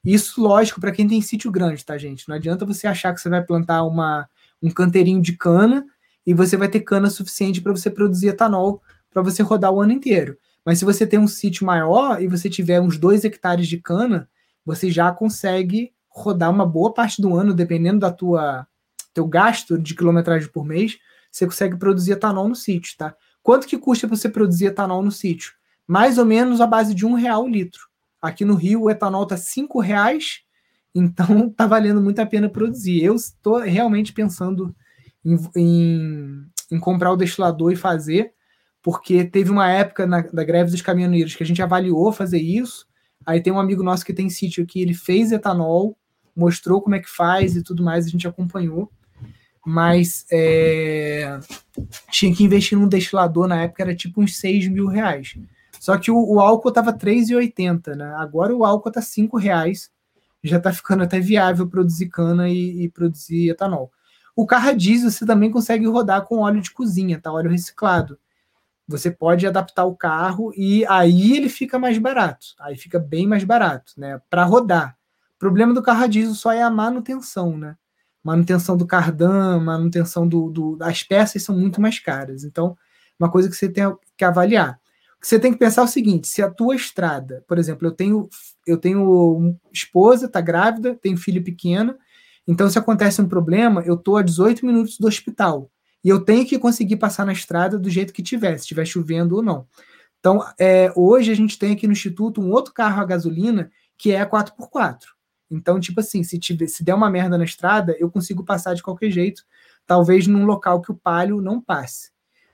[0.04, 2.28] isso lógico para quem tem sítio grande, tá, gente?
[2.30, 4.30] Não adianta você achar que você vai plantar uma,
[4.64, 5.86] um canteirinho de cana
[6.26, 8.82] e você vai ter cana suficiente para você produzir etanol
[9.12, 10.38] para você rodar o ano inteiro.
[10.66, 14.30] Mas se você tem um sítio maior e você tiver uns dois hectares de cana,
[14.66, 18.66] você já consegue rodar uma boa parte do ano, dependendo da tua
[19.14, 20.98] teu gasto de quilometragem por mês,
[21.32, 23.16] você consegue produzir etanol no sítio, tá?
[23.42, 25.54] Quanto que custa você produzir etanol no sítio?
[25.88, 27.82] Mais ou menos a base de um real o litro.
[28.22, 30.42] Aqui no Rio o etanol tá cinco reais,
[30.96, 33.04] então tá valendo muito a pena produzir.
[33.04, 34.76] Eu estou realmente pensando
[35.24, 38.34] em, em, em comprar o destilador e fazer,
[38.82, 42.86] porque teve uma época na, da greve dos caminhoneiros que a gente avaliou fazer isso.
[43.26, 45.98] Aí tem um amigo nosso que tem sítio aqui, ele fez etanol,
[46.36, 48.92] mostrou como é que faz e tudo mais, a gente acompanhou.
[49.66, 51.40] Mas é,
[52.12, 55.36] tinha que investir num destilador na época, era tipo uns 6 mil reais.
[55.80, 58.14] Só que o, o álcool estava 3,80, né?
[58.18, 59.92] Agora o álcool está 5 reais.
[60.44, 63.92] Já está ficando até viável produzir cana e, e, produzir etanol.
[64.36, 67.32] O carro a diesel você também consegue rodar com óleo de cozinha, tá?
[67.32, 68.20] Óleo reciclado.
[68.88, 72.48] Você pode adaptar o carro e aí ele fica mais barato.
[72.60, 74.22] Aí fica bem mais barato, né?
[74.30, 74.96] Para rodar.
[75.36, 77.76] O problema do carro a diesel só é a manutenção, né?
[78.24, 82.44] Manutenção do cardan, manutenção do, do, as peças são muito mais caras.
[82.44, 82.78] Então,
[83.20, 83.84] uma coisa que você tem
[84.18, 84.80] que avaliar.
[85.22, 88.30] Você tem que pensar o seguinte: se a tua estrada, por exemplo, eu tenho
[88.68, 91.96] eu tenho esposa, tá grávida, tenho filho pequeno,
[92.48, 95.70] então se acontece um problema, eu tô a 18 minutos do hospital
[96.06, 99.38] e eu tenho que conseguir passar na estrada do jeito que tiver, se estiver chovendo
[99.38, 99.66] ou não.
[100.20, 104.12] Então, é, hoje a gente tem aqui no instituto um outro carro a gasolina que
[104.12, 105.00] é 4x4.
[105.50, 108.84] Então, tipo assim, se, tiver, se der uma merda na estrada, eu consigo passar de
[108.84, 109.44] qualquer jeito,
[109.88, 112.12] talvez num local que o palio não passe.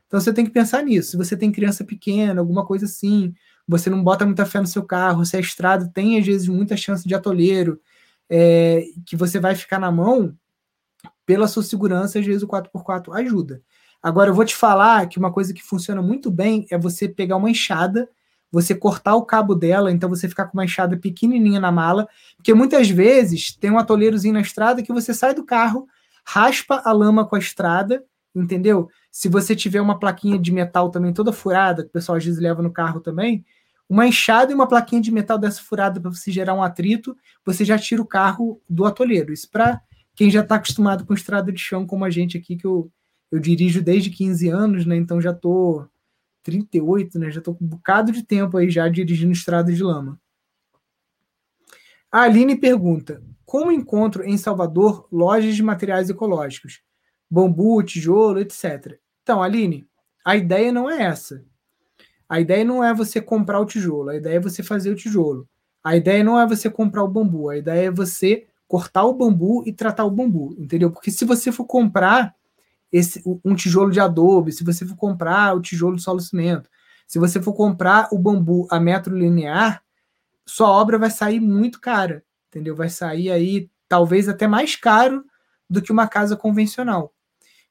[0.07, 1.11] Então você tem que pensar nisso.
[1.11, 3.33] Se você tem criança pequena, alguma coisa assim,
[3.67, 6.77] você não bota muita fé no seu carro, se a estrada tem às vezes muita
[6.77, 7.81] chance de atoleiro,
[8.29, 10.33] é, que você vai ficar na mão,
[11.31, 13.61] pela sua segurança, às vezes o 4x4 ajuda.
[14.03, 17.37] Agora eu vou te falar que uma coisa que funciona muito bem é você pegar
[17.37, 18.09] uma enxada
[18.51, 22.53] você cortar o cabo dela, então você ficar com uma enxada pequenininha na mala, porque
[22.53, 25.87] muitas vezes tem um atoleirozinho na estrada que você sai do carro,
[26.25, 28.03] raspa a lama com a estrada,
[28.35, 28.89] entendeu?
[29.09, 32.41] Se você tiver uma plaquinha de metal também toda furada, que o pessoal às vezes
[32.41, 33.45] leva no carro também,
[33.87, 37.15] uma enxada e uma plaquinha de metal dessa furada para você gerar um atrito,
[37.45, 39.31] você já tira o carro do atoleiro.
[39.33, 39.81] Isso para
[40.21, 42.91] quem já está acostumado com estrada de chão, como a gente aqui, que eu,
[43.31, 44.95] eu dirijo desde 15 anos, né?
[44.95, 45.89] Então já estou
[46.43, 47.31] 38, né?
[47.31, 50.21] Já estou com um bocado de tempo aí já dirigindo estrada de lama.
[52.11, 56.83] A Aline pergunta: como encontro em Salvador lojas de materiais ecológicos?
[57.27, 58.99] Bambu, tijolo, etc.
[59.23, 59.87] Então, Aline,
[60.23, 61.43] a ideia não é essa.
[62.29, 65.49] A ideia não é você comprar o tijolo, a ideia é você fazer o tijolo.
[65.83, 69.63] A ideia não é você comprar o bambu, a ideia é você cortar o bambu
[69.65, 70.89] e tratar o bambu, entendeu?
[70.89, 72.33] Porque se você for comprar
[72.89, 76.69] esse, um tijolo de adobe, se você for comprar o tijolo de solo cimento,
[77.05, 79.83] se você for comprar o bambu a metro linear,
[80.45, 82.73] sua obra vai sair muito cara, entendeu?
[82.73, 85.25] Vai sair aí talvez até mais caro
[85.69, 87.13] do que uma casa convencional.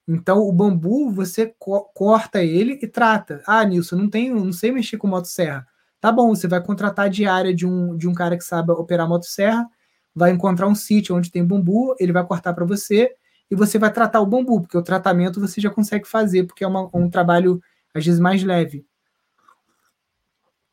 [0.07, 3.43] Então o bambu você co corta ele e trata.
[3.47, 5.67] Ah, Nilson, não tenho, não sei mexer com motosserra.
[5.99, 9.09] Tá bom, você vai contratar a diária de um, de um cara que sabe operar
[9.09, 9.67] motosserra,
[10.15, 13.15] vai encontrar um sítio onde tem bambu, ele vai cortar para você
[13.51, 16.67] e você vai tratar o bambu, porque o tratamento você já consegue fazer, porque é
[16.67, 17.61] uma, um trabalho,
[17.93, 18.87] às vezes, mais leve.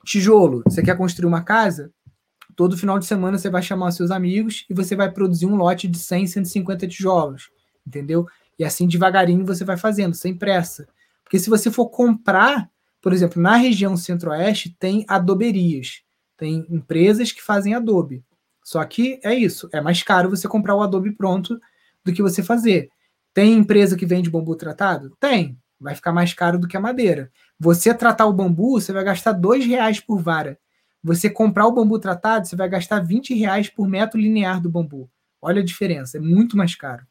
[0.06, 1.92] Tijolo, você quer construir uma casa?
[2.56, 5.88] Todo final de semana você vai chamar seus amigos e você vai produzir um lote
[5.88, 7.50] de 100, 150 tijolos,
[7.86, 8.26] entendeu?
[8.58, 10.88] E assim devagarinho você vai fazendo, sem pressa.
[11.24, 12.70] Porque se você for comprar,
[13.02, 16.02] por exemplo, na região centro-oeste tem adoberias,
[16.38, 18.24] tem empresas que fazem adobe.
[18.68, 21.58] Só que é isso, é mais caro você comprar o adobe pronto
[22.04, 22.90] do que você fazer.
[23.34, 25.16] Tem empresa que vende bambu tratado?
[25.22, 25.58] Tem.
[25.80, 27.32] Vai ficar mais caro do que a madeira.
[27.58, 30.60] Você tratar o bambu, você vai gastar dois reais por vara.
[31.02, 35.10] Você comprar o bambu tratado, você vai gastar 20 reais por metro linear do bambu.
[35.42, 37.08] Olha a diferença, é muito mais caro.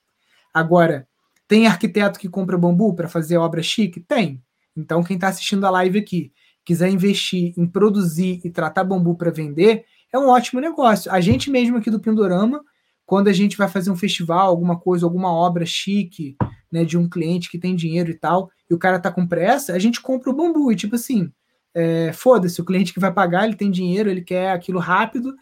[0.52, 1.08] Agora,
[1.48, 4.00] tem arquiteto que compra bambu para fazer obra chique?
[4.00, 4.42] Tem.
[4.76, 6.34] Então, quem está assistindo a live aqui,
[6.66, 11.10] quiser investir em produzir e tratar bambu para vender, é um ótimo negócio.
[11.12, 12.62] A gente mesmo aqui do Pindorama,
[13.04, 16.36] quando a gente vai fazer um festival, alguma coisa, alguma obra chique,
[16.70, 19.72] né, de um cliente que tem dinheiro e tal, e o cara tá com pressa,
[19.72, 20.72] a gente compra o bambu.
[20.72, 21.30] E tipo assim,
[21.74, 25.34] é, foda-se, o cliente que vai pagar, ele tem dinheiro, ele quer aquilo rápido.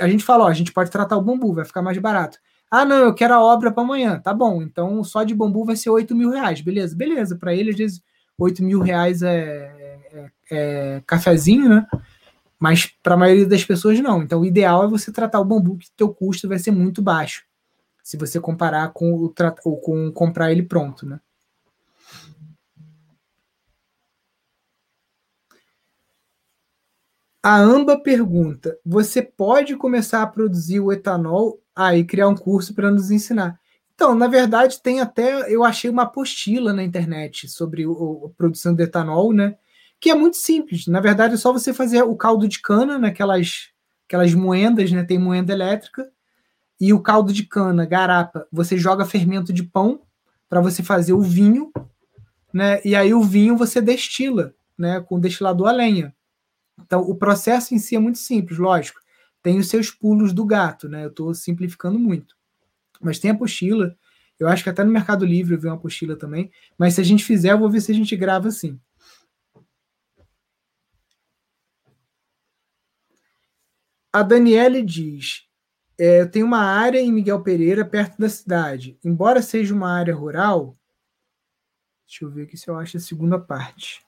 [0.00, 2.38] A gente fala, ó, a gente pode tratar o bambu, vai ficar mais barato.
[2.70, 4.18] Ah, não, eu quero a obra para amanhã.
[4.18, 6.60] Tá bom, então só de bambu vai ser 8 mil reais.
[6.60, 7.36] Beleza, beleza.
[7.36, 8.02] Para ele, às vezes,
[8.36, 11.86] 8 mil reais é, é, é cafezinho, né?
[12.58, 14.22] Mas para a maioria das pessoas não.
[14.22, 17.44] Então o ideal é você tratar o bambu que teu custo vai ser muito baixo.
[18.02, 21.20] Se você comparar com o ou com comprar ele pronto, né?
[27.42, 32.74] A Amba pergunta: você pode começar a produzir o etanol aí ah, criar um curso
[32.74, 33.60] para nos ensinar?
[33.94, 35.52] Então, na verdade, tem até.
[35.52, 39.56] Eu achei uma apostila na internet sobre o, a produção de etanol, né?
[40.06, 40.86] Que é muito simples.
[40.86, 43.70] Na verdade, é só você fazer o caldo de cana naquelas
[44.06, 45.02] aquelas moendas, né?
[45.02, 46.08] Tem moenda elétrica.
[46.80, 50.02] E o caldo de cana, garapa, você joga fermento de pão
[50.48, 51.72] para você fazer o vinho,
[52.52, 52.80] né?
[52.84, 55.00] E aí o vinho você destila, né?
[55.00, 56.14] Com destilador a lenha.
[56.80, 59.00] Então, o processo em si é muito simples, lógico.
[59.42, 61.04] Tem os seus pulos do gato, né?
[61.04, 62.36] Eu estou simplificando muito.
[63.00, 63.96] Mas tem apostila.
[64.38, 66.48] Eu acho que até no Mercado Livre eu vi uma apostila também.
[66.78, 68.78] Mas se a gente fizer, eu vou ver se a gente grava assim.
[74.16, 75.42] A Daniele diz:
[75.98, 78.98] é, eu tenho uma área em Miguel Pereira, perto da cidade.
[79.04, 80.74] Embora seja uma área rural.
[82.08, 84.02] Deixa eu ver aqui se eu acho a segunda parte.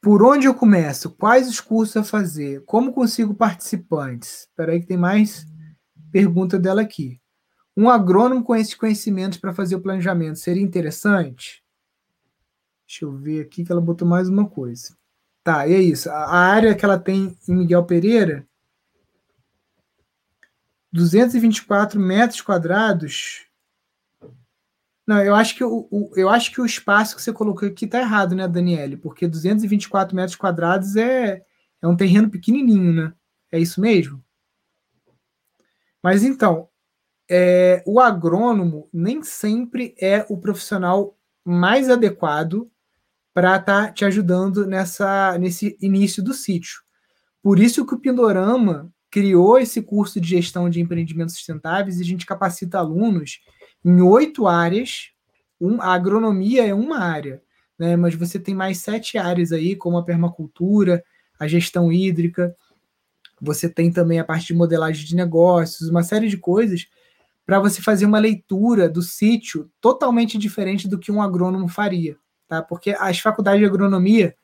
[0.00, 1.10] Por onde eu começo?
[1.10, 2.64] Quais os cursos a fazer?
[2.64, 4.46] Como consigo participantes?
[4.48, 5.46] Espera aí que tem mais
[6.10, 7.20] pergunta dela aqui.
[7.76, 11.61] Um agrônomo com esses conhecimentos para fazer o planejamento seria interessante?
[12.92, 14.94] Deixa eu ver aqui que ela botou mais uma coisa.
[15.42, 16.10] Tá, e é isso.
[16.10, 18.46] A área que ela tem em Miguel Pereira,
[20.92, 23.46] 224 metros quadrados,
[25.06, 27.86] não, eu acho que o, o, eu acho que o espaço que você colocou aqui
[27.86, 28.98] está errado, né, Daniele?
[28.98, 31.42] Porque 224 metros quadrados é,
[31.80, 33.14] é um terreno pequenininho, né?
[33.50, 34.22] É isso mesmo?
[36.02, 36.68] Mas então,
[37.26, 42.70] é, o agrônomo nem sempre é o profissional mais adequado
[43.34, 46.82] para estar tá te ajudando nessa, nesse início do sítio.
[47.42, 52.04] Por isso que o Pindorama criou esse curso de gestão de empreendimentos sustentáveis e a
[52.04, 53.40] gente capacita alunos
[53.84, 55.10] em oito áreas.
[55.60, 57.42] Um, a agronomia é uma área,
[57.78, 57.96] né?
[57.96, 61.04] mas você tem mais sete áreas aí, como a permacultura,
[61.38, 62.54] a gestão hídrica,
[63.40, 66.86] você tem também a parte de modelagem de negócios, uma série de coisas
[67.44, 72.16] para você fazer uma leitura do sítio totalmente diferente do que um agrônomo faria,
[72.52, 72.60] tá?
[72.60, 74.34] Porque as faculdades de agronomia,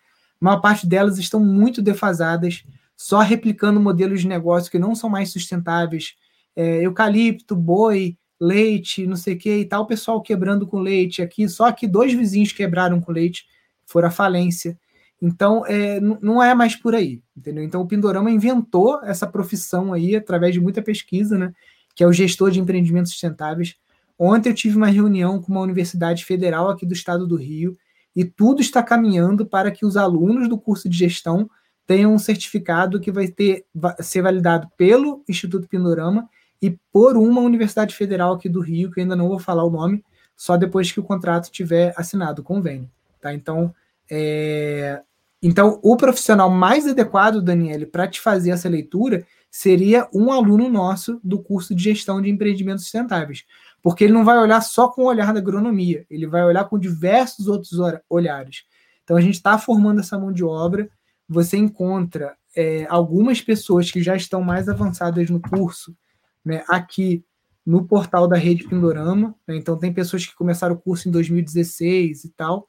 [0.41, 2.65] a maior parte delas estão muito defasadas,
[2.97, 6.15] só replicando modelos de negócio que não são mais sustentáveis.
[6.57, 11.21] É, eucalipto, boi, leite, não sei o que e tal, o pessoal quebrando com leite
[11.21, 13.45] aqui, só que dois vizinhos quebraram com leite,
[13.85, 14.79] foram a falência.
[15.21, 17.63] Então, é, não é mais por aí, entendeu?
[17.63, 21.53] Então, o Pindorama inventou essa profissão aí através de muita pesquisa, né?
[21.95, 23.77] Que é o gestor de empreendimentos sustentáveis.
[24.19, 27.77] Ontem eu tive uma reunião com uma universidade federal aqui do estado do Rio
[28.19, 31.49] e tudo está caminhando para que os alunos do curso de gestão
[31.87, 36.29] tenham um certificado que vai ter vai ser validado pelo Instituto Pindorama
[36.61, 40.05] e por uma universidade federal aqui do Rio, que ainda não vou falar o nome,
[40.37, 42.91] só depois que o contrato tiver assinado o convênio.
[43.21, 43.33] Tá?
[43.33, 43.73] Então,
[44.11, 45.01] é...
[45.41, 51.21] então, o profissional mais adequado, Daniele, para te fazer essa leitura seria um aluno nosso
[51.23, 53.45] do curso de gestão de empreendimentos sustentáveis.
[53.83, 56.79] Porque ele não vai olhar só com o olhar da agronomia, ele vai olhar com
[56.79, 57.73] diversos outros
[58.09, 58.65] olhares.
[59.05, 60.91] Então, a gente está formando essa mão de obra.
[61.29, 65.97] Você encontra é, algumas pessoas que já estão mais avançadas no curso
[66.45, 67.25] né, aqui
[67.65, 69.35] no portal da Rede Pindorama.
[69.47, 72.69] Né, então, tem pessoas que começaram o curso em 2016 e tal,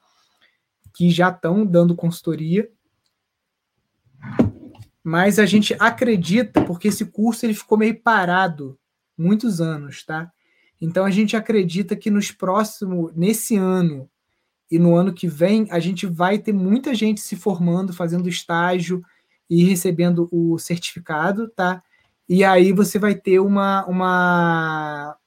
[0.94, 2.70] que já estão dando consultoria.
[5.04, 8.80] Mas a gente acredita, porque esse curso ele ficou meio parado
[9.18, 10.32] muitos anos, tá?
[10.82, 14.10] Então a gente acredita que nos próximos, nesse ano
[14.72, 19.02] e no ano que vem, a gente vai ter muita gente se formando, fazendo estágio
[19.50, 21.82] e recebendo o certificado, tá?
[22.30, 25.18] e aí você vai ter uma, uma,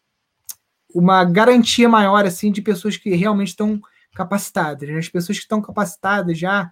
[0.94, 3.82] uma garantia maior assim de pessoas que realmente estão
[4.14, 4.88] capacitadas.
[4.88, 4.98] Né?
[4.98, 6.70] As pessoas que estão capacitadas já,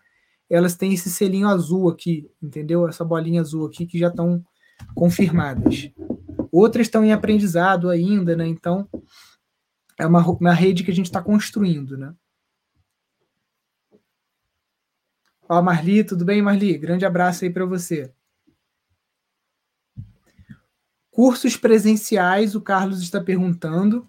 [0.49, 2.87] elas têm esse selinho azul aqui, entendeu?
[2.87, 4.41] Essa bolinha azul aqui que já estão
[4.95, 5.91] confirmadas.
[6.53, 8.47] Outras estão em aprendizado ainda, né?
[8.47, 8.89] Então
[9.99, 12.15] é uma, uma rede que a gente está construindo, né?
[15.49, 16.79] Ó, Marli, tudo bem, Marli?
[16.79, 18.13] Grande abraço aí para você.
[21.11, 24.07] Cursos presenciais, o Carlos está perguntando.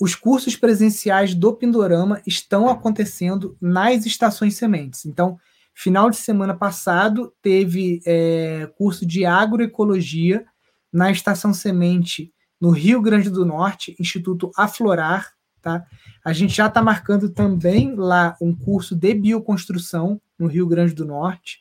[0.00, 5.04] Os cursos presenciais do Pindorama estão acontecendo nas estações sementes.
[5.04, 5.38] Então,
[5.74, 10.46] final de semana passado, teve é, curso de agroecologia
[10.92, 15.32] na estação semente no Rio Grande do Norte, Instituto Aflorar.
[15.60, 15.84] Tá?
[16.24, 21.04] A gente já está marcando também lá um curso de bioconstrução no Rio Grande do
[21.04, 21.60] Norte.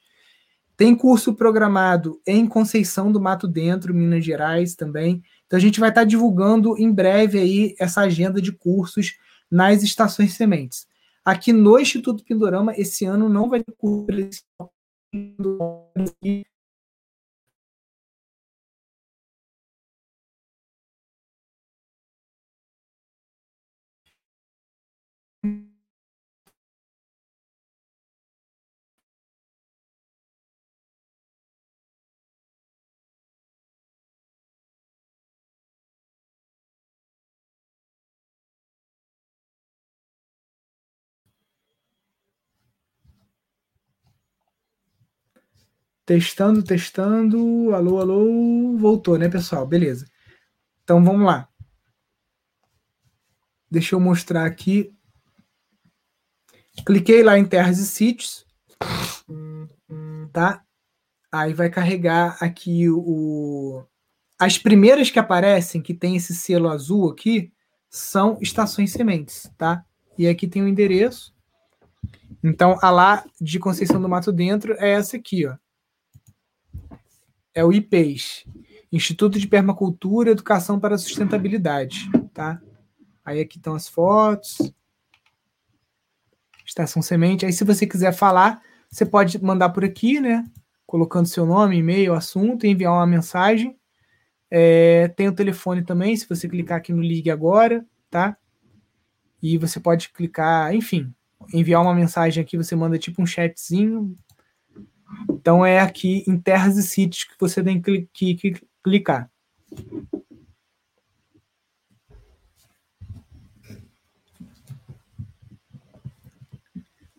[0.75, 5.21] Tem curso programado em Conceição do Mato Dentro, Minas Gerais também.
[5.45, 9.15] Então a gente vai estar divulgando em breve aí essa agenda de cursos
[9.49, 10.87] nas estações sementes.
[11.23, 14.41] Aqui no Instituto Pindorama, esse ano não vai ter curso
[46.11, 47.73] Testando, testando.
[47.73, 48.77] Alô, alô.
[48.77, 49.65] Voltou, né, pessoal?
[49.65, 50.05] Beleza.
[50.83, 51.47] Então vamos lá.
[53.71, 54.93] Deixa eu mostrar aqui.
[56.85, 58.45] Cliquei lá em terras e sítios.
[60.33, 60.61] Tá?
[61.31, 63.81] Aí vai carregar aqui o.
[64.37, 67.53] As primeiras que aparecem, que tem esse selo azul aqui,
[67.89, 69.85] são estações sementes, tá?
[70.17, 71.33] E aqui tem o endereço.
[72.43, 75.55] Então, a lá de Conceição do Mato Dentro é essa aqui, ó.
[77.53, 78.45] É o IPES,
[78.91, 82.61] Instituto de Permacultura e Educação para a Sustentabilidade, tá?
[83.23, 84.73] Aí aqui estão as fotos.
[86.65, 87.45] Estação Semente.
[87.45, 90.45] Aí, se você quiser falar, você pode mandar por aqui, né?
[90.85, 93.77] Colocando seu nome, e-mail, assunto, enviar uma mensagem.
[94.49, 98.37] É, tem o telefone também, se você clicar aqui no Ligue Agora, tá?
[99.41, 101.13] E você pode clicar, enfim,
[101.53, 104.15] enviar uma mensagem aqui, você manda tipo um chatzinho.
[105.29, 108.53] Então é aqui em terras e sítios que você tem que, que, que
[108.83, 109.29] clicar.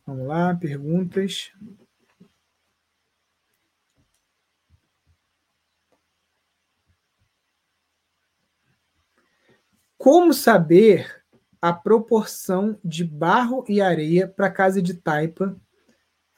[0.06, 1.50] Vamos lá, perguntas.
[9.96, 11.24] Como saber
[11.60, 15.56] a proporção de barro e areia para casa de taipa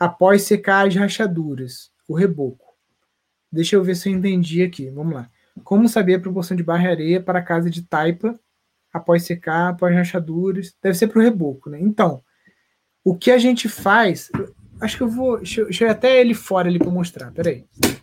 [0.05, 2.75] após secar as rachaduras, o reboco?
[3.51, 4.91] Deixa eu ver se eu entendi aqui.
[4.91, 5.31] Vamos lá.
[5.63, 8.39] Como saber a proporção de barro e areia para a casa de taipa
[8.93, 10.75] após secar, após rachaduras?
[10.83, 11.81] Deve ser para o reboco, né?
[11.81, 12.23] Então,
[13.03, 14.31] o que a gente faz.
[14.81, 15.39] Acho que eu vou.
[15.39, 17.33] Deixa eu, deixa eu até ele fora ali para mostrar.
[17.33, 17.65] Peraí.
[17.81, 18.03] Deixa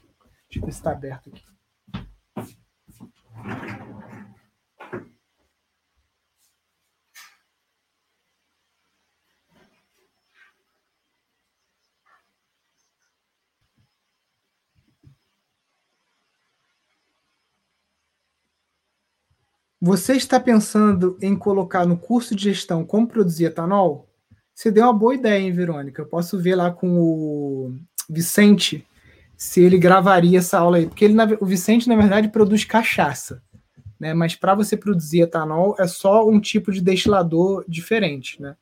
[0.56, 1.51] eu ver se está aberto aqui.
[19.84, 24.08] Você está pensando em colocar no curso de gestão como produzir etanol?
[24.54, 26.00] Você deu uma boa ideia, hein, Verônica?
[26.00, 27.76] Eu posso ver lá com o
[28.08, 28.86] Vicente
[29.36, 30.86] se ele gravaria essa aula aí.
[30.86, 33.42] Porque ele, o Vicente, na verdade, produz cachaça.
[34.00, 34.14] Né?
[34.14, 38.40] Mas para você produzir etanol é só um tipo de destilador diferente.
[38.40, 38.56] Né?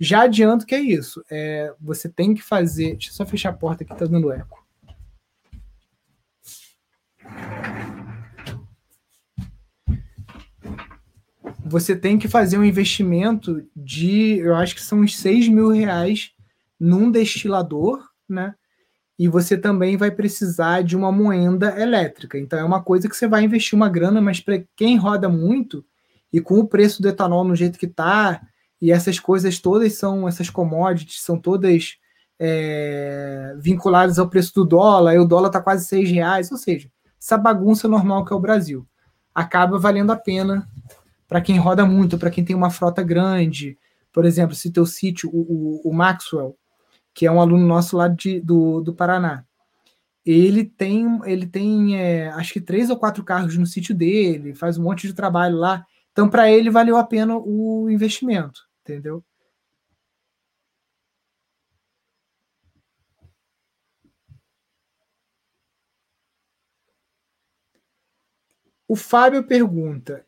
[0.00, 1.22] Já adianto que é isso.
[1.30, 2.92] É, você tem que fazer.
[2.92, 4.63] Deixa eu só fechar a porta aqui, tá dando eco.
[11.64, 16.32] Você tem que fazer um investimento de, eu acho que são uns 6 mil reais
[16.78, 18.54] num destilador, né?
[19.18, 22.38] E você também vai precisar de uma moenda elétrica.
[22.38, 25.84] Então é uma coisa que você vai investir uma grana, mas para quem roda muito
[26.32, 28.42] e com o preço do etanol no jeito que tá,
[28.82, 31.96] e essas coisas todas são, essas commodities são todas
[32.38, 36.90] é, vinculadas ao preço do dólar, e o dólar tá quase 6 reais, ou seja,
[37.18, 38.86] essa bagunça normal que é o Brasil.
[39.32, 40.68] Acaba valendo a pena
[41.34, 43.76] para quem roda muito, para quem tem uma frota grande.
[44.12, 46.56] Por exemplo, se teu sítio, o, o, Maxwell,
[47.12, 49.44] que é um aluno nosso lá de, do, do Paraná,
[50.24, 54.78] ele tem, ele tem é, acho que três ou quatro carros no sítio dele, faz
[54.78, 55.84] um monte de trabalho lá.
[56.12, 59.24] Então, para ele, valeu a pena o investimento, entendeu?
[68.86, 70.24] O Fábio pergunta: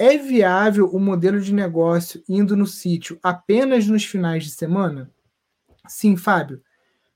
[0.00, 5.10] é viável o modelo de negócio indo no sítio apenas nos finais de semana?
[5.86, 6.62] Sim, Fábio.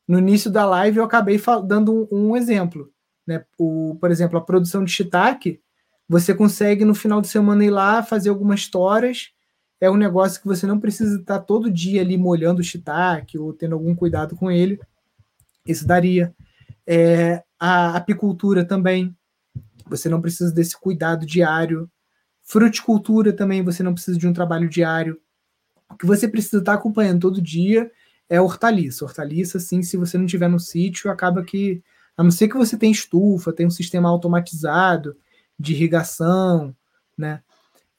[0.06, 2.92] No início da live eu acabei dando um, um exemplo.
[3.26, 3.42] Né?
[3.56, 5.62] O, por exemplo, a produção de shiitake,
[6.06, 9.30] você consegue no final de semana ir lá fazer algumas toras.
[9.80, 13.54] É um negócio que você não precisa estar todo dia ali molhando o shiitake ou
[13.54, 14.78] tendo algum cuidado com ele.
[15.66, 16.34] Isso daria.
[16.86, 19.16] É, a apicultura também.
[19.86, 21.90] Você não precisa desse cuidado diário
[22.44, 25.18] Fruticultura também você não precisa de um trabalho diário.
[25.90, 27.90] O que você precisa estar acompanhando todo dia
[28.28, 29.04] é hortaliça.
[29.04, 31.82] Hortaliça, sim, se você não tiver no sítio, acaba que,
[32.16, 35.16] a não ser que você tenha estufa, tem um sistema automatizado
[35.58, 36.74] de irrigação,
[37.16, 37.42] né?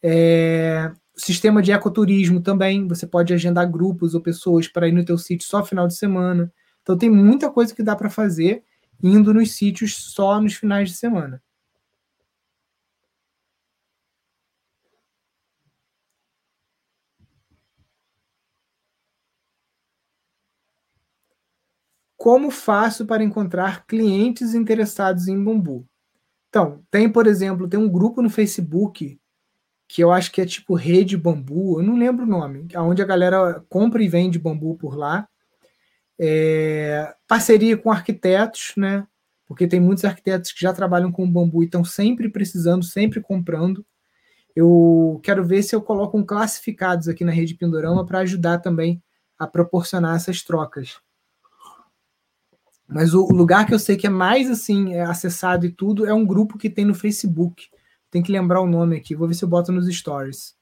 [0.02, 5.18] É, sistema de ecoturismo também, você pode agendar grupos ou pessoas para ir no teu
[5.18, 6.52] sítio só final de semana.
[6.84, 8.64] Então tem muita coisa que dá para fazer
[9.02, 11.42] indo nos sítios só nos finais de semana.
[22.26, 25.86] Como faço para encontrar clientes interessados em bambu?
[26.50, 29.20] Então, tem, por exemplo, tem um grupo no Facebook
[29.88, 33.06] que eu acho que é tipo Rede Bambu, eu não lembro o nome, onde a
[33.06, 35.28] galera compra e vende bambu por lá.
[36.18, 39.06] É, parceria com arquitetos, né?
[39.46, 43.86] porque tem muitos arquitetos que já trabalham com bambu e estão sempre precisando, sempre comprando.
[44.56, 49.00] Eu quero ver se eu coloco um classificados aqui na rede Pindorama para ajudar também
[49.38, 51.05] a proporcionar essas trocas.
[52.88, 56.14] Mas o lugar que eu sei que é mais assim é acessado e tudo é
[56.14, 57.70] um grupo que tem no Facebook.
[58.12, 59.16] Tem que lembrar o nome aqui.
[59.16, 60.56] Vou ver se eu boto nos stories.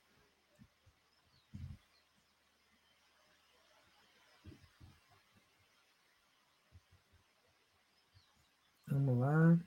[8.87, 9.59] Vamos lá.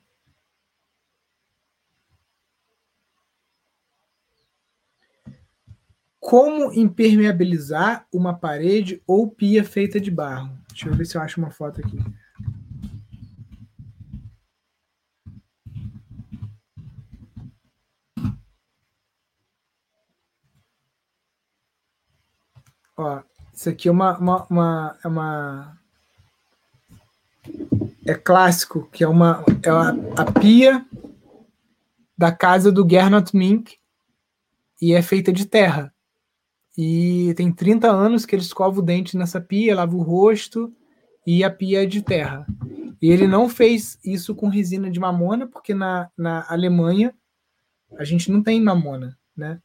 [6.19, 10.57] Como impermeabilizar uma parede ou pia feita de barro?
[10.69, 11.97] Deixa eu ver se eu acho uma foto aqui.
[22.97, 23.21] Ó,
[23.57, 25.77] isso aqui é uma, uma, uma, é uma
[28.05, 29.89] é clássico, que é uma é a,
[30.21, 30.85] a pia
[32.15, 33.77] da casa do Gernot Mink
[34.79, 35.91] e é feita de terra.
[36.77, 40.71] E tem 30 anos que ele escova o dente nessa pia, lava o rosto
[41.25, 42.45] e a pia é de terra.
[43.01, 47.11] E ele não fez isso com resina de mamona, porque na, na Alemanha
[47.97, 49.59] a gente não tem mamona, né?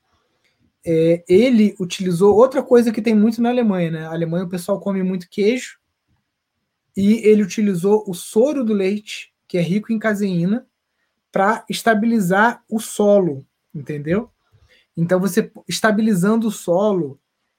[0.84, 4.00] É, ele utilizou outra coisa que tem muito na Alemanha, né?
[4.00, 5.78] Na Alemanha o pessoal come muito queijo
[6.96, 10.66] e ele utilizou o soro do leite, que é rico em caseína,
[11.30, 14.30] para estabilizar o solo, entendeu?
[14.96, 17.18] Então, você estabilizando o solo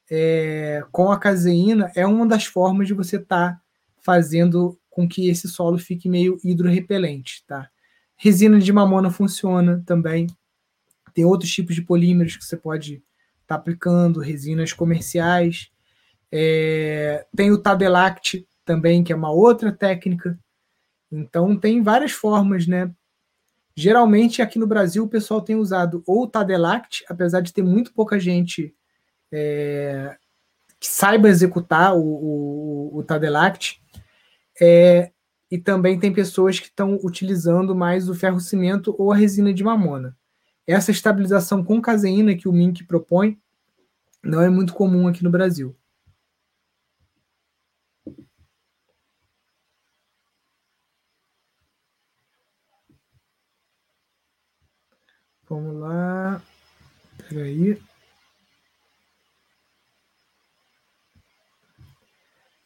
[0.10, 3.62] é, com a caseína é uma das formas de você estar tá
[4.00, 7.68] fazendo com que esse solo fique meio hidrorrepelente, tá?
[8.16, 10.28] Resina de mamona funciona também.
[11.14, 13.04] Tem outros tipos de polímeros que você pode
[13.54, 15.70] estar tá aplicando, resinas comerciais.
[16.32, 20.38] É, tem o Tadelact também, que é uma outra técnica.
[21.12, 22.92] Então, tem várias formas, né?
[23.76, 27.94] Geralmente, aqui no Brasil, o pessoal tem usado ou o Tadelact, apesar de ter muito
[27.94, 28.74] pouca gente
[29.32, 30.16] é,
[30.80, 33.82] que saiba executar o, o, o Tadelact,
[34.62, 35.12] é,
[35.50, 40.16] e também tem pessoas que estão utilizando mais o ferro-cimento ou a resina de mamona.
[40.66, 43.40] Essa estabilização com caseína que o Mink propõe
[44.24, 45.76] não é muito comum aqui no Brasil.
[55.48, 56.42] Vamos lá.
[57.30, 57.80] Peraí.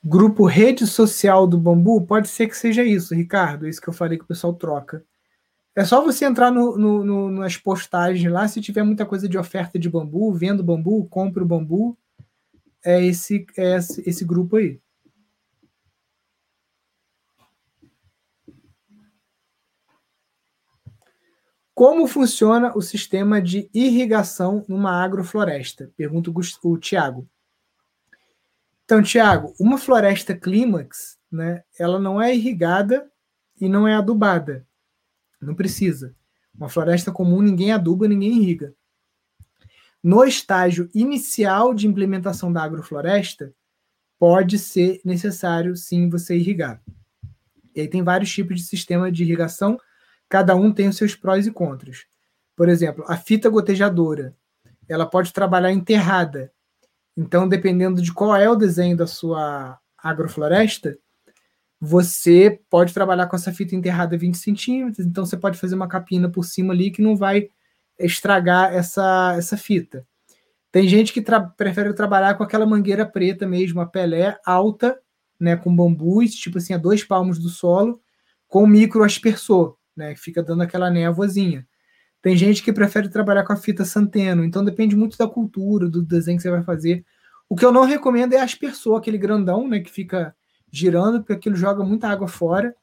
[0.03, 4.17] Grupo rede social do bambu, pode ser que seja isso, Ricardo, isso que eu falei
[4.17, 5.03] que o pessoal troca.
[5.77, 9.37] É só você entrar no, no, no, nas postagens lá, se tiver muita coisa de
[9.37, 11.95] oferta de bambu, vendo bambu, compre o bambu.
[12.83, 14.81] É esse, é esse, esse grupo aí.
[21.75, 25.91] Como funciona o sistema de irrigação numa agrofloresta?
[25.95, 26.31] Pergunta
[26.63, 27.29] o Tiago.
[28.83, 33.07] Então, Tiago, uma floresta clímax, né, ela não é irrigada
[33.61, 34.65] e não é adubada.
[35.41, 36.15] Não precisa.
[36.55, 38.73] Uma floresta comum ninguém aduba, ninguém irriga.
[40.03, 43.53] No estágio inicial de implementação da agrofloresta,
[44.17, 46.81] pode ser necessário sim você irrigar.
[47.75, 49.79] E aí tem vários tipos de sistema de irrigação
[50.29, 52.05] cada um tem os seus prós e contras.
[52.55, 54.35] Por exemplo, a fita gotejadora,
[54.87, 56.51] ela pode trabalhar enterrada.
[57.15, 60.97] Então, dependendo de qual é o desenho da sua agrofloresta,
[61.79, 66.29] você pode trabalhar com essa fita enterrada 20 centímetros, então você pode fazer uma capina
[66.29, 67.49] por cima ali que não vai
[67.99, 70.05] estragar essa, essa fita.
[70.71, 74.99] Tem gente que tra prefere trabalhar com aquela mangueira preta mesmo, a pelé alta,
[75.39, 78.01] né, com bambus, tipo assim, a dois palmos do solo,
[78.47, 80.15] com micro aspersor né?
[80.15, 81.67] Fica dando aquela névoazinha.
[82.21, 86.03] Tem gente que prefere trabalhar com a fita Santeno, então depende muito da cultura, do
[86.03, 87.03] desenho que você vai fazer.
[87.49, 90.35] O que eu não recomendo é aspersor, aquele grandão, né, que fica
[90.71, 92.75] girando, porque aquilo joga muita água fora.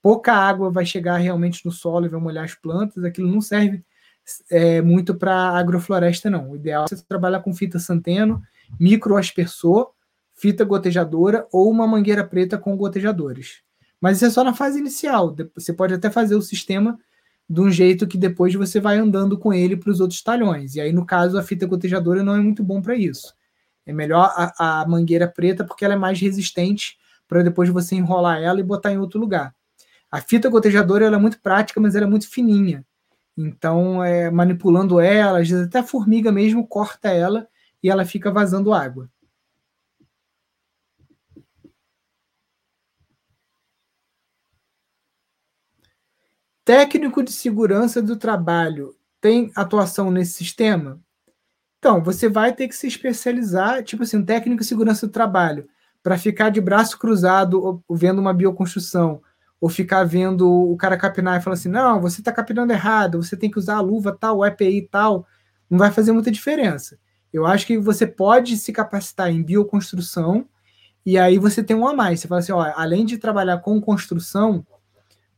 [0.00, 3.04] Pouca água vai chegar realmente no solo e vai molhar as plantas.
[3.04, 3.84] Aquilo não serve
[4.50, 6.50] é, muito para agrofloresta, não.
[6.50, 8.42] O ideal é você trabalhar com fita Santeno,
[8.78, 9.92] microaspersor,
[10.34, 13.62] fita gotejadora ou uma mangueira preta com gotejadores.
[14.00, 15.34] Mas isso é só na fase inicial.
[15.54, 16.98] Você pode até fazer o sistema
[17.48, 20.74] de um jeito que depois você vai andando com ele para os outros talhões.
[20.74, 23.34] E aí, no caso, a fita gotejadora não é muito bom para isso.
[23.84, 26.96] É melhor a, a, mangueira preta porque ela é mais resistente
[27.32, 29.54] para depois você enrolar ela e botar em outro lugar.
[30.10, 32.84] A fita gotejadora ela é muito prática, mas ela é muito fininha.
[33.34, 37.48] Então, é, manipulando ela, às vezes até a formiga mesmo corta ela
[37.82, 39.08] e ela fica vazando água.
[46.64, 51.00] técnico de segurança do trabalho tem atuação nesse sistema?
[51.78, 55.66] Então, você vai ter que se especializar, tipo assim, um técnico de segurança do trabalho,
[56.02, 59.22] para ficar de braço cruzado vendo uma bioconstrução,
[59.62, 63.36] ou ficar vendo o cara capinar e falar assim: não, você está capinando errado, você
[63.36, 65.24] tem que usar a luva tal, o EPI tal,
[65.70, 66.98] não vai fazer muita diferença.
[67.32, 70.46] Eu acho que você pode se capacitar em bioconstrução
[71.06, 72.18] e aí você tem um a mais.
[72.18, 74.66] Você fala assim: ó, além de trabalhar com construção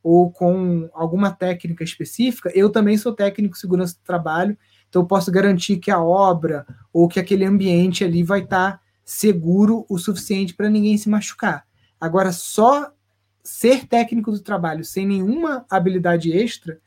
[0.02, 4.56] ou com alguma técnica específica, eu também sou técnico de segurança do trabalho,
[4.88, 8.80] então eu posso garantir que a obra ou que aquele ambiente ali vai estar tá
[9.04, 11.66] seguro o suficiente para ninguém se machucar.
[12.00, 12.92] Agora, só
[13.42, 16.80] ser técnico do trabalho sem nenhuma habilidade extra,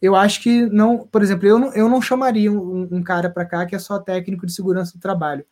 [0.00, 3.44] eu acho que não, por exemplo, eu não, eu não chamaria um, um cara para
[3.44, 5.44] cá que é só técnico de segurança do trabalho.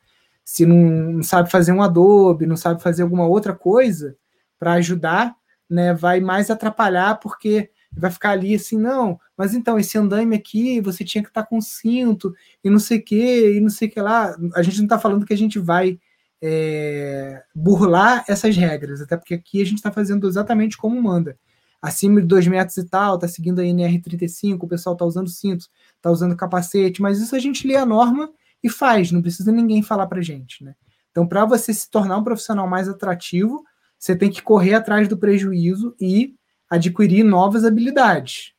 [0.45, 4.17] Se não, sabe fazer um Adobe, não sabe fazer alguma outra coisa
[4.59, 5.35] para ajudar,
[5.69, 10.81] né, vai mais atrapalhar porque vai ficar ali assim, não, mas então esse andaime aqui
[10.81, 14.01] você tinha que estar tá com cinto e não sei que, e não sei que
[14.01, 14.37] lá.
[14.55, 15.99] A gente não está falando que a gente vai
[16.43, 21.39] é, burlar essas regras, até porque aqui a gente está fazendo exatamente como manda.
[21.81, 25.67] Acima de dois metros e tal, está seguindo a NR35, o pessoal está usando cinto,
[25.97, 28.31] está usando capacete, mas isso a gente lê a norma
[28.63, 30.65] e faz, não precisa ninguém falar para gente.
[30.65, 30.75] Né?
[31.11, 33.63] Então, para você se tornar um profissional mais atrativo,
[33.99, 36.35] você tem que correr atrás do prejuízo e
[36.69, 38.53] adquirir novas habilidades.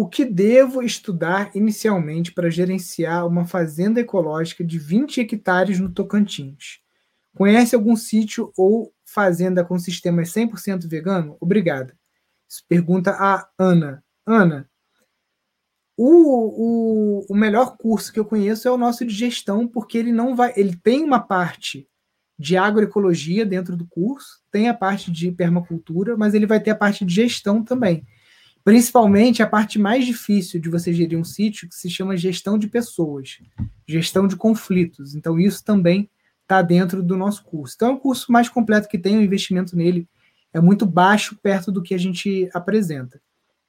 [0.00, 6.80] O que devo estudar inicialmente para gerenciar uma fazenda ecológica de 20 hectares no Tocantins?
[7.36, 11.36] Conhece algum sítio ou fazenda com sistema 100% vegano?
[11.38, 11.94] Obrigada.
[12.66, 14.02] Pergunta a Ana.
[14.24, 14.70] Ana,
[15.98, 20.12] o, o, o melhor curso que eu conheço é o nosso de gestão, porque ele
[20.12, 20.54] não vai.
[20.56, 21.86] Ele tem uma parte
[22.38, 26.74] de agroecologia dentro do curso, tem a parte de permacultura, mas ele vai ter a
[26.74, 28.06] parte de gestão também.
[28.64, 32.68] Principalmente a parte mais difícil de você gerir um sítio, que se chama gestão de
[32.68, 33.38] pessoas,
[33.88, 35.14] gestão de conflitos.
[35.14, 36.10] Então, isso também
[36.42, 37.74] está dentro do nosso curso.
[37.76, 40.08] Então, é um curso mais completo que tem, o investimento nele
[40.52, 43.20] é muito baixo perto do que a gente apresenta.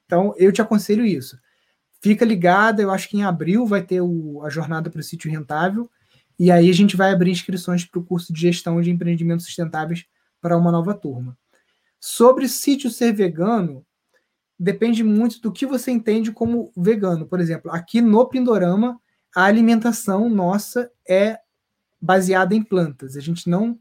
[0.04, 1.38] Então, eu te aconselho isso.
[2.02, 5.30] Fica ligada, eu acho que em abril vai ter o, a jornada para o sítio
[5.30, 5.88] rentável,
[6.38, 10.04] e aí a gente vai abrir inscrições para o curso de gestão de empreendimentos sustentáveis
[10.40, 11.38] para uma nova turma.
[12.00, 13.86] Sobre sítio ser vegano,
[14.62, 17.26] depende muito do que você entende como vegano.
[17.26, 19.00] Por exemplo, aqui no Pindorama,
[19.34, 21.40] a alimentação nossa é
[22.00, 23.16] baseada em plantas.
[23.16, 23.76] A gente não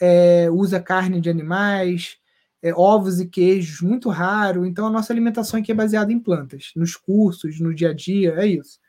[0.00, 2.16] é, usa carne de animais,
[2.62, 4.64] é, ovos e queijos, muito raro.
[4.64, 6.72] Então, a nossa alimentação aqui é baseada em plantas.
[6.74, 8.80] Nos cursos, no dia a dia, é isso.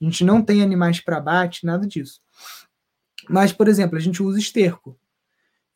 [0.00, 2.20] A gente não tem animais para abate, nada disso.
[3.28, 4.96] Mas, por exemplo, a gente usa esterco.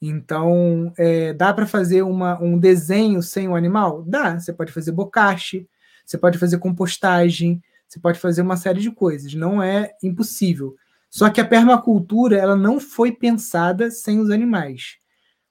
[0.01, 4.03] Então, é, dá para fazer uma, um desenho sem o animal?
[4.03, 4.39] Dá.
[4.39, 5.69] Você pode fazer bocache,
[6.05, 9.33] você pode fazer compostagem, você pode fazer uma série de coisas.
[9.35, 10.77] Não é impossível.
[11.09, 14.97] Só que a permacultura ela não foi pensada sem os animais.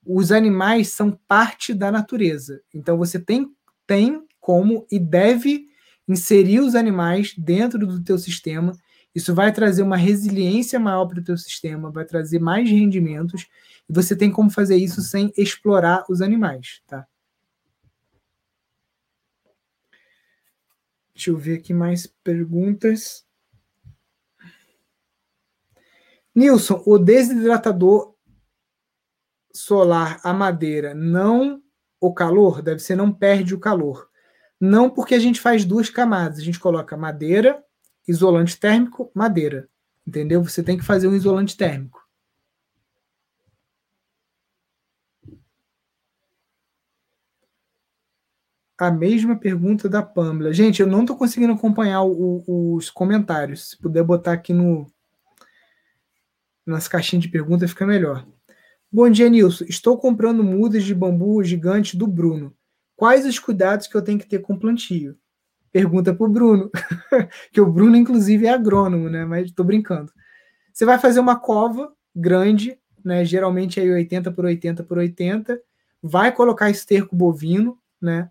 [0.05, 2.61] Os animais são parte da natureza.
[2.73, 3.47] Então, você tem,
[3.87, 5.65] tem como e deve
[6.07, 8.73] inserir os animais dentro do teu sistema.
[9.15, 13.47] Isso vai trazer uma resiliência maior para o teu sistema, vai trazer mais rendimentos
[13.87, 17.07] e você tem como fazer isso sem explorar os animais, tá?
[21.13, 23.25] Deixa eu ver aqui mais perguntas.
[26.35, 28.13] Nilson, o desidratador
[29.53, 31.63] solar a madeira não
[32.01, 34.09] o calor, deve ser não perde o calor.
[34.59, 37.64] Não porque a gente faz duas camadas, a gente coloca madeira,
[38.07, 39.67] isolante térmico, madeira.
[40.05, 40.43] Entendeu?
[40.43, 42.05] Você tem que fazer um isolante térmico.
[48.77, 50.53] a mesma pergunta da Pamela.
[50.53, 52.43] Gente, eu não estou conseguindo acompanhar o,
[52.75, 53.69] os comentários.
[53.69, 54.87] Se puder botar aqui no
[56.65, 58.25] nas caixinhas de perguntas, fica melhor.
[58.91, 59.65] Bom dia, Nilson.
[59.65, 62.55] Estou comprando mudas de bambu gigante do Bruno.
[62.95, 65.15] Quais os cuidados que eu tenho que ter com plantio?
[65.75, 66.71] Pergunta para o Bruno,
[67.51, 69.25] que o Bruno, inclusive, é agrônomo, né?
[69.25, 70.09] Mas estou brincando.
[70.71, 73.25] Você vai fazer uma cova grande, né?
[73.25, 75.59] Geralmente aí 80 por 80 por 80.
[76.01, 78.29] Vai colocar esterco bovino, né?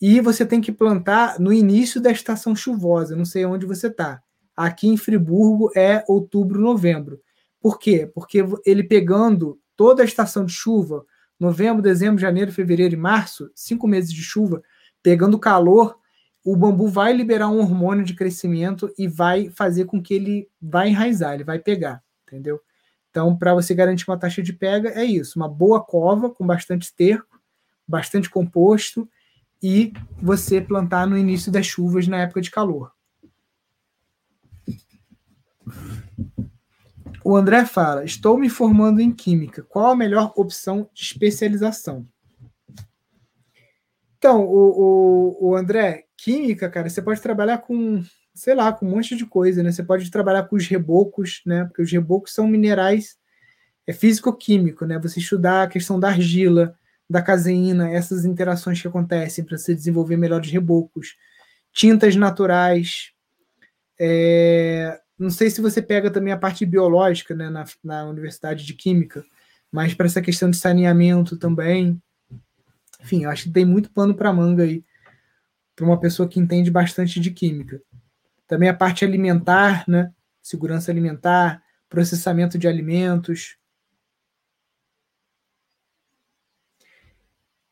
[0.00, 4.22] E você tem que plantar no início da estação chuvosa, não sei onde você está.
[4.56, 7.20] Aqui em Friburgo é outubro, novembro.
[7.60, 8.10] Por quê?
[8.14, 11.04] Porque ele pegando toda a estação de chuva,
[11.38, 14.62] novembro, dezembro, janeiro, fevereiro e março, cinco meses de chuva,
[15.02, 15.98] pegando calor,
[16.46, 20.90] o bambu vai liberar um hormônio de crescimento e vai fazer com que ele vai
[20.90, 22.60] enraizar, ele vai pegar, entendeu?
[23.10, 26.84] Então, para você garantir uma taxa de pega, é isso: uma boa cova com bastante
[26.84, 27.40] esterco,
[27.86, 29.08] bastante composto
[29.60, 29.92] e
[30.22, 32.92] você plantar no início das chuvas na época de calor.
[37.24, 39.64] O André fala: Estou me formando em Química.
[39.64, 42.06] Qual a melhor opção de especialização?
[44.26, 48.02] Então, o, o, o André, Química, cara, você pode trabalhar com,
[48.34, 49.70] sei lá, com um monte de coisa, né?
[49.70, 51.64] Você pode trabalhar com os rebocos, né?
[51.64, 53.16] Porque os rebocos são minerais,
[53.86, 54.98] é físico-químico, né?
[54.98, 56.74] Você estudar a questão da argila,
[57.08, 61.14] da caseína, essas interações que acontecem para você desenvolver melhores rebocos.
[61.72, 63.12] Tintas naturais,
[63.96, 68.74] é, não sei se você pega também a parte biológica né, na, na Universidade de
[68.74, 69.24] Química,
[69.70, 72.02] mas para essa questão de saneamento também.
[73.06, 74.84] Enfim, eu acho que tem muito pano para manga aí
[75.74, 77.80] para uma pessoa que entende bastante de química.
[78.48, 80.12] Também a parte alimentar, né?
[80.42, 83.56] Segurança alimentar, processamento de alimentos.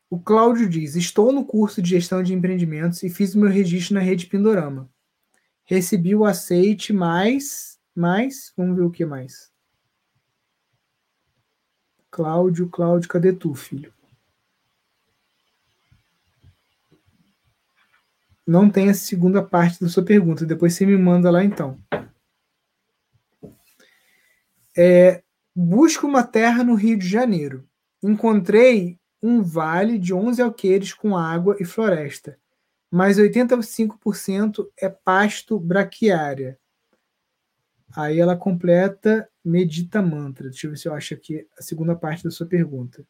[0.09, 3.95] O Cláudio diz: Estou no curso de gestão de empreendimentos e fiz o meu registro
[3.95, 4.89] na rede Pindorama
[5.65, 9.51] recebi o aceite mais, mais, vamos ver o que mais.
[12.11, 13.91] Cláudio, Cláudio, cadê tu, filho?
[18.45, 21.79] Não tem a segunda parte da sua pergunta, depois você me manda lá então.
[24.77, 25.23] É,
[25.55, 27.67] busco uma terra no Rio de Janeiro.
[28.03, 32.37] Encontrei um vale de 11 alqueires com água e floresta
[32.95, 36.57] mas 85% é pasto braquiária.
[37.93, 40.49] Aí ela completa medita mantra.
[40.49, 43.05] Deixa eu ver se eu acho aqui a segunda parte da sua pergunta.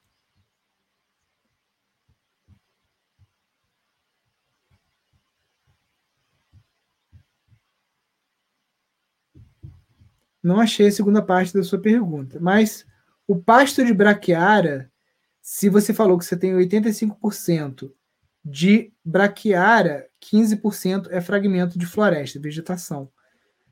[10.46, 12.86] Não achei a segunda parte da sua pergunta, mas
[13.28, 14.92] o pasto de braquiária,
[15.42, 17.92] se você falou que você tem 85%
[18.44, 23.10] de braquiária, 15% é fragmento de floresta, vegetação.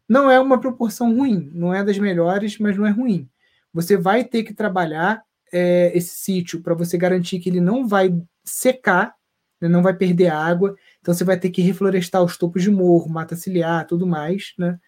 [0.10, 3.30] Não é uma proporção ruim, não é das melhores, mas não é ruim.
[3.72, 5.22] Você vai ter que trabalhar
[5.52, 9.14] é, esse sítio para você garantir que ele não vai secar,
[9.62, 10.76] né, não vai perder água.
[11.02, 14.80] Então você vai ter que reflorestar os topos de morro, mata ciliar, tudo mais, né?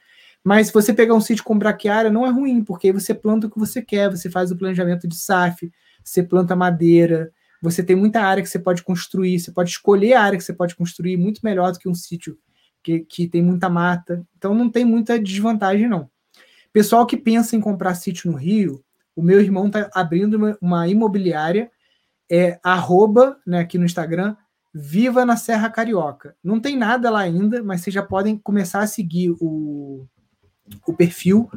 [0.46, 3.48] Mas se você pegar um sítio com braquiária, não é ruim, porque aí você planta
[3.48, 5.72] o que você quer, você faz o planejamento de SAF,
[6.04, 10.22] você planta madeira, você tem muita área que você pode construir, você pode escolher a
[10.22, 12.38] área que você pode construir muito melhor do que um sítio
[12.84, 14.24] que, que tem muita mata.
[14.38, 16.08] Então não tem muita desvantagem, não.
[16.72, 18.84] Pessoal que pensa em comprar sítio no Rio,
[19.16, 21.72] o meu irmão está abrindo uma, uma, imobiliária,
[22.30, 24.36] é arroba, né, aqui no Instagram,
[24.72, 26.36] Viva na Serra Carioca.
[26.44, 30.06] Não tem nada lá ainda, mas vocês já podem começar a seguir o,
[30.86, 31.50] o perfil,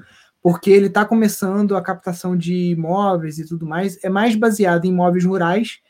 [0.42, 4.02] porque ele está começando a captação de imóveis e tudo mais.
[4.04, 5.80] É mais baseado em imóveis rurais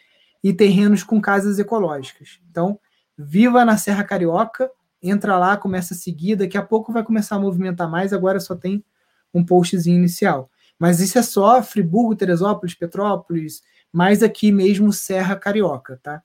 [0.43, 2.41] e terrenos com casas ecológicas.
[2.51, 2.79] Então,
[3.17, 4.71] viva na Serra Carioca,
[5.03, 8.55] entra lá, começa a seguir, daqui a pouco vai começar a movimentar mais, agora só
[8.55, 8.85] tem
[9.33, 10.51] um postzinho inicial.
[10.79, 13.63] Mas isso é só Friburgo, Teresópolis, Petrópolis,
[13.93, 16.23] mais aqui mesmo Serra Carioca, tá?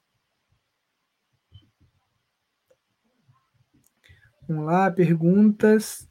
[4.48, 6.08] Vamos lá, perguntas.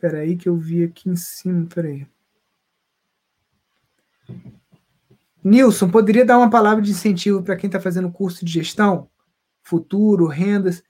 [0.00, 2.06] Peraí que eu vi aqui em cima, peraí.
[5.44, 9.08] Nilson, poderia dar uma palavra de incentivo para quem está fazendo curso de gestão?
[9.62, 10.82] Futuro, rendas.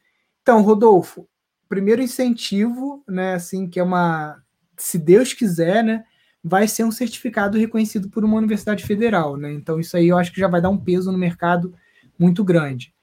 [0.43, 1.29] Então, Rodolfo,
[1.69, 4.43] primeiro incentivo, né, assim, que é uma,
[4.77, 6.05] se Deus quiser, né,
[6.43, 9.53] vai ser um certificado reconhecido por uma universidade federal, né?
[9.53, 11.75] Então isso aí eu acho que já vai dar um peso no mercado
[12.19, 12.95] muito grande.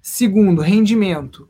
[0.00, 1.48] Segundo, rendimento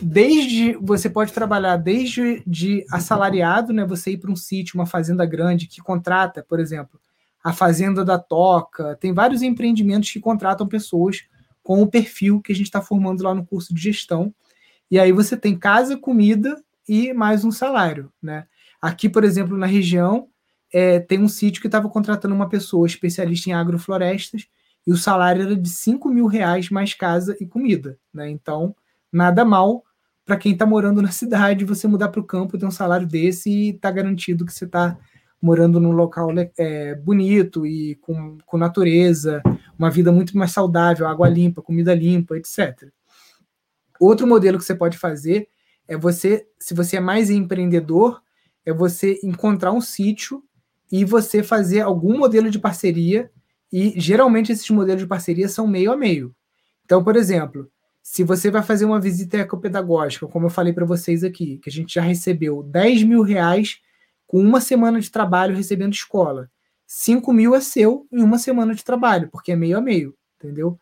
[0.00, 3.84] desde você pode trabalhar desde de assalariado, né?
[3.84, 7.00] Você ir para um sítio, uma fazenda grande que contrata, por exemplo,
[7.42, 8.96] a fazenda da Toca.
[8.96, 11.24] Tem vários empreendimentos que contratam pessoas
[11.62, 14.34] com o perfil que a gente está formando lá no curso de gestão.
[14.90, 18.46] E aí você tem casa, comida e mais um salário, né?
[18.80, 20.28] Aqui, por exemplo, na região,
[20.72, 24.46] é, tem um sítio que estava contratando uma pessoa especialista em agroflorestas
[24.86, 28.30] e o salário era de 5 mil reais mais casa e comida, né?
[28.30, 28.74] Então,
[29.12, 29.84] nada mal
[30.24, 33.50] para quem está morando na cidade, você mudar para o campo, ter um salário desse
[33.50, 34.98] e está garantido que você está
[35.40, 39.42] morando num local é, bonito e com, com natureza,
[39.78, 42.88] uma vida muito mais saudável, água limpa, comida limpa, etc.
[43.98, 45.48] Outro modelo que você pode fazer
[45.88, 48.22] é você, se você é mais empreendedor,
[48.64, 50.42] é você encontrar um sítio
[50.92, 53.30] e você fazer algum modelo de parceria,
[53.72, 56.34] e geralmente esses modelos de parceria são meio a meio.
[56.84, 57.70] Então, por exemplo,
[58.10, 61.72] se você vai fazer uma visita ecopedagógica, como eu falei para vocês aqui, que a
[61.72, 63.78] gente já recebeu 10 mil reais
[64.26, 66.50] com uma semana de trabalho recebendo escola.
[66.88, 70.76] 5 mil é seu em uma semana de trabalho, porque é meio a meio, entendeu?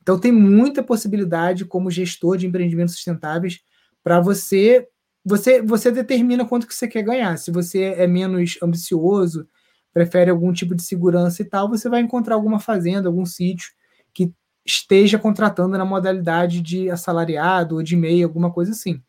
[0.00, 3.58] Então tem muita possibilidade como gestor de empreendimentos sustentáveis
[4.04, 4.86] para você,
[5.24, 7.36] você você determina quanto que você quer ganhar.
[7.38, 9.48] Se você é menos ambicioso,
[9.92, 13.72] prefere algum tipo de segurança e tal, você vai encontrar alguma fazenda, algum sítio
[14.14, 14.32] que
[14.68, 19.02] esteja contratando na modalidade de assalariado ou de MEI, alguma coisa assim.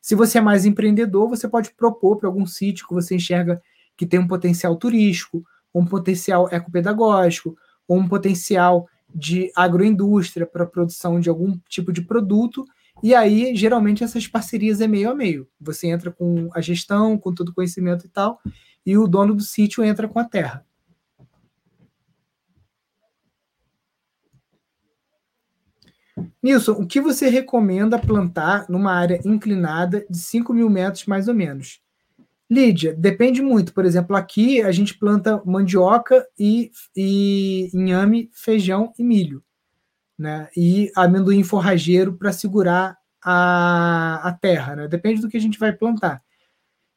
[0.00, 3.60] Se você é mais empreendedor, você pode propor para algum sítio que você enxerga
[3.96, 5.42] que tem um potencial turístico,
[5.74, 7.56] um potencial ecopedagógico,
[7.86, 12.64] ou um potencial de agroindústria para produção de algum tipo de produto.
[13.02, 15.48] E aí, geralmente, essas parcerias é meio a meio.
[15.60, 18.40] Você entra com a gestão, com todo o conhecimento e tal,
[18.84, 20.64] e o dono do sítio entra com a terra.
[26.42, 31.34] Nilson, o que você recomenda plantar numa área inclinada de 5 mil metros, mais ou
[31.34, 31.80] menos?
[32.50, 33.74] Lídia, depende muito.
[33.74, 39.42] Por exemplo, aqui a gente planta mandioca e, e inhame, feijão e milho.
[40.18, 40.48] Né?
[40.56, 44.76] E amendoim forrageiro para segurar a, a terra.
[44.76, 44.88] Né?
[44.88, 46.22] Depende do que a gente vai plantar.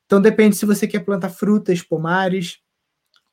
[0.06, 2.60] Então depende se você quer plantar frutas, pomares,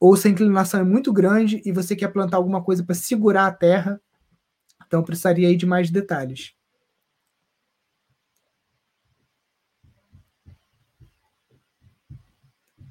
[0.00, 3.46] ou se a inclinação é muito grande e você quer plantar alguma coisa para segurar
[3.46, 4.00] a terra,
[4.88, 6.54] então precisaria aí de mais detalhes.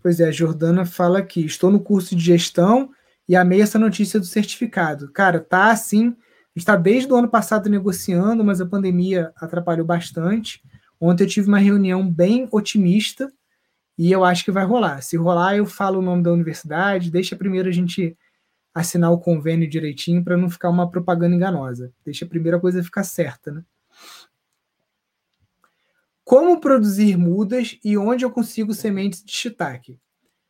[0.02, 2.92] Pois é, a Jordana fala aqui: estou no curso de gestão
[3.28, 5.12] e amei essa notícia do certificado.
[5.12, 6.16] Cara, tá assim,
[6.56, 10.62] está desde o ano passado negociando, mas a pandemia atrapalhou bastante.
[11.02, 13.30] Ontem eu tive uma reunião bem otimista
[13.98, 15.02] e eu acho que vai rolar.
[15.02, 18.16] Se rolar, eu falo o nome da universidade, deixa primeiro a gente
[18.80, 21.92] assinar o convênio direitinho para não ficar uma propaganda enganosa.
[22.06, 23.64] Deixa a primeira coisa ficar certa, né?
[26.24, 30.00] Como produzir mudas e onde eu consigo sementes de shiitake?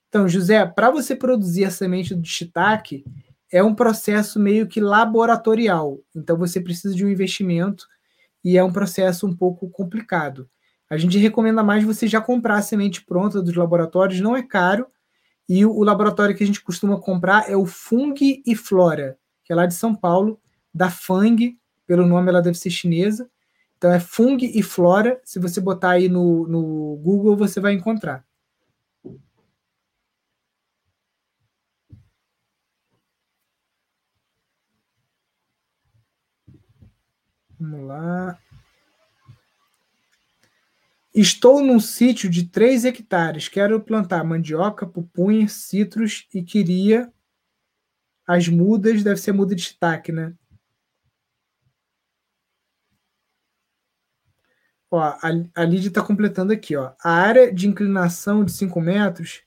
[0.09, 3.05] Então, José, para você produzir a semente de shiitake,
[3.51, 5.99] é um processo meio que laboratorial.
[6.15, 7.86] Então, você precisa de um investimento
[8.43, 10.49] e é um processo um pouco complicado.
[10.89, 14.88] A gente recomenda mais você já comprar a semente pronta dos laboratórios, não é caro,
[15.47, 18.13] e o, laboratório que a gente costuma comprar é o Fung
[18.45, 20.39] e Flora, que é lá de São Paulo,
[20.73, 23.29] da Fang, pelo nome ela deve ser chinesa.
[23.77, 25.21] Então é Fung e Flora.
[25.23, 28.25] Se você botar aí no, no Google, você vai encontrar.
[37.59, 38.37] Vamos lá.
[41.20, 43.47] Estou num sítio de 3 hectares.
[43.47, 47.11] Quero plantar mandioca, pupunha, citros e queria
[48.28, 50.36] as mudas, deve ser muda de destaque, né?
[54.91, 55.20] Ó, a,
[55.55, 56.93] a Lídia está completando aqui, ó.
[57.03, 59.41] A área de inclinação de 5 metros.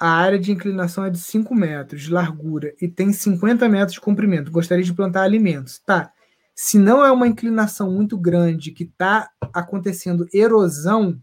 [0.00, 4.00] A área de inclinação é de 5 metros de largura e tem 50 metros de
[4.00, 4.50] comprimento.
[4.50, 5.78] Gostaria de plantar alimentos.
[5.78, 6.12] Tá
[6.60, 11.22] se não é uma inclinação muito grande que está acontecendo erosão,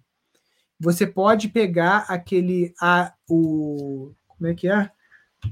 [0.80, 4.90] você pode pegar aquele a o como é que é?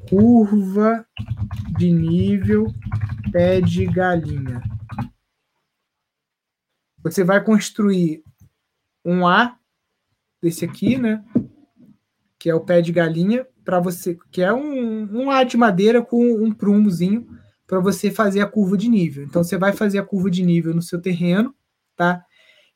[0.09, 1.05] Curva
[1.77, 2.73] de nível
[3.29, 4.63] pé de galinha.
[7.03, 8.23] Você vai construir
[9.03, 9.59] um A
[10.41, 11.25] desse aqui, né?
[12.39, 16.01] Que é o pé de galinha para você, que é um, um A de madeira
[16.01, 17.42] com um prumozinho
[17.74, 19.24] para você fazer a curva de nível.
[19.24, 21.55] Então você vai fazer a curva de nível no seu terreno,
[21.95, 22.24] tá?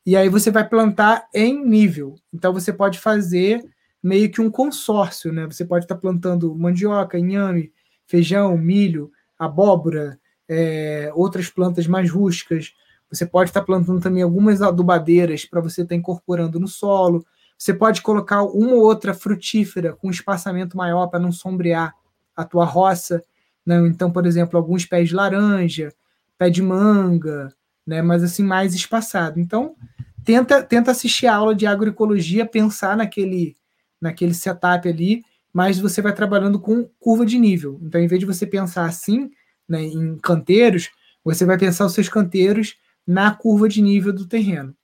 [0.04, 2.16] E aí você vai plantar em nível.
[2.34, 3.64] Então você pode fazer
[4.02, 5.46] meio que um consórcio, né?
[5.46, 7.72] Você pode estar tá plantando mandioca, inhame,
[8.08, 10.18] feijão, milho, abóbora,
[10.48, 12.74] é, outras plantas mais rústicas.
[13.08, 17.24] Você pode estar tá plantando também algumas adubadeiras para você estar tá incorporando no solo.
[17.56, 21.94] Você pode colocar uma ou outra frutífera com espaçamento maior para não sombrear
[22.34, 23.22] a tua roça.
[23.68, 23.86] Né?
[23.86, 25.92] Então, por exemplo, alguns pés de laranja,
[26.38, 27.54] pé de manga,
[27.86, 28.00] né?
[28.00, 29.38] mas assim, mais espaçado.
[29.38, 29.76] Então,
[30.24, 33.54] tenta, tenta assistir a aula de agroecologia, pensar naquele,
[34.00, 37.78] naquele setup ali, mas você vai trabalhando com curva de nível.
[37.82, 39.30] Então, em vez de você pensar assim,
[39.68, 40.88] né, em canteiros,
[41.22, 42.74] você vai pensar os seus canteiros
[43.06, 44.74] na curva de nível do terreno.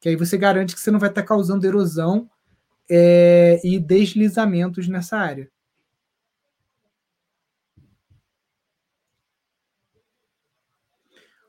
[0.00, 2.28] Que aí você garante que você não vai estar causando erosão
[2.90, 5.48] é, e deslizamentos nessa área.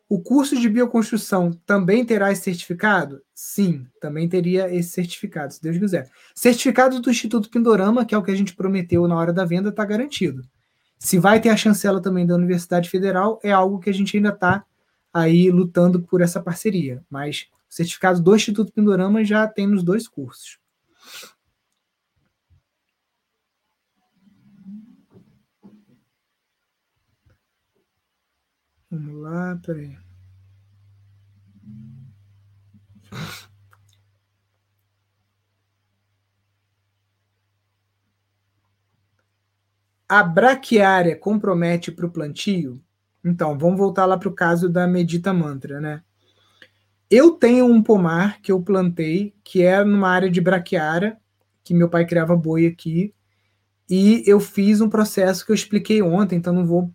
[0.09, 3.21] O curso de bioconstrução também terá esse certificado?
[3.31, 6.09] Sim, também teria esse certificado, se Deus quiser.
[6.33, 9.69] Certificado do Instituto Pindorama, que é o que a gente prometeu na hora da venda,
[9.69, 10.41] está garantido.
[10.97, 14.29] Se vai ter a chancela também da Universidade Federal, é algo que a gente ainda
[14.29, 14.65] está
[15.13, 17.05] aí lutando por essa parceria.
[17.07, 20.57] Mas o certificado do Instituto Pindorama já tem nos dois cursos.
[28.91, 29.97] Vamos lá, peraí.
[40.07, 42.81] A braquiária compromete para o plantio?
[43.23, 46.01] Então, vamos voltar lá para o caso da Medita Mantra, né?
[47.09, 51.17] Eu tenho um pomar que eu plantei, que é numa área de braquiária,
[51.63, 53.13] que meu pai criava boi aqui,
[53.89, 56.93] e eu fiz um processo que eu expliquei ontem, então não vou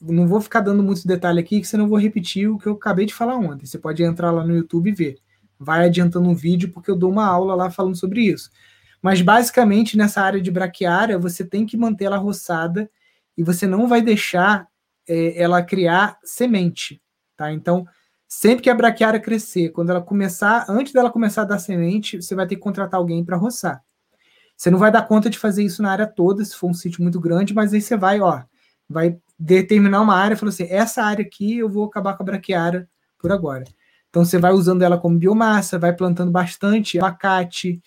[0.00, 2.74] não vou ficar dando muitos detalhes aqui, que senão eu vou repetir o que eu
[2.74, 3.66] acabei de falar ontem.
[3.66, 5.18] Você pode entrar lá no YouTube e ver.
[5.58, 8.50] Vai adiantando um vídeo, porque eu dou uma aula lá falando sobre isso.
[9.02, 12.90] Mas basicamente nessa área de braquiária, você tem que manter ela roçada
[13.36, 14.66] e você não vai deixar
[15.08, 17.00] é, ela criar semente,
[17.36, 17.52] tá?
[17.52, 17.86] Então,
[18.26, 22.34] sempre que a braquiária crescer, quando ela começar, antes dela começar a dar semente, você
[22.34, 23.82] vai ter que contratar alguém para roçar.
[24.56, 27.00] Você não vai dar conta de fazer isso na área toda, se for um sítio
[27.02, 28.42] muito grande, mas aí você vai, ó,
[28.88, 32.88] vai determinar uma área falar assim: essa área aqui eu vou acabar com a braquiária
[33.18, 33.64] por agora.
[34.08, 37.80] Então você vai usando ela como biomassa, vai plantando bastante abacate,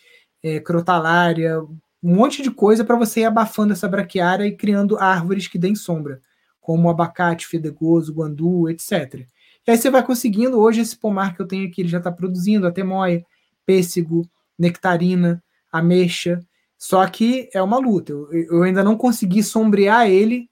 [0.44, 5.48] é, crotalária, um monte de coisa para você ir abafando essa braquiária e criando árvores
[5.48, 6.22] que deem sombra,
[6.60, 9.26] como abacate, fedegoso, guandu, etc.
[9.68, 12.12] E aí você vai conseguindo, hoje esse pomar que eu tenho aqui, ele já está
[12.12, 13.24] produzindo até moia,
[13.66, 14.28] pêssego,
[14.58, 16.40] nectarina, ameixa,
[16.78, 18.12] só que é uma luta.
[18.12, 20.50] Eu, eu ainda não consegui sombrear ele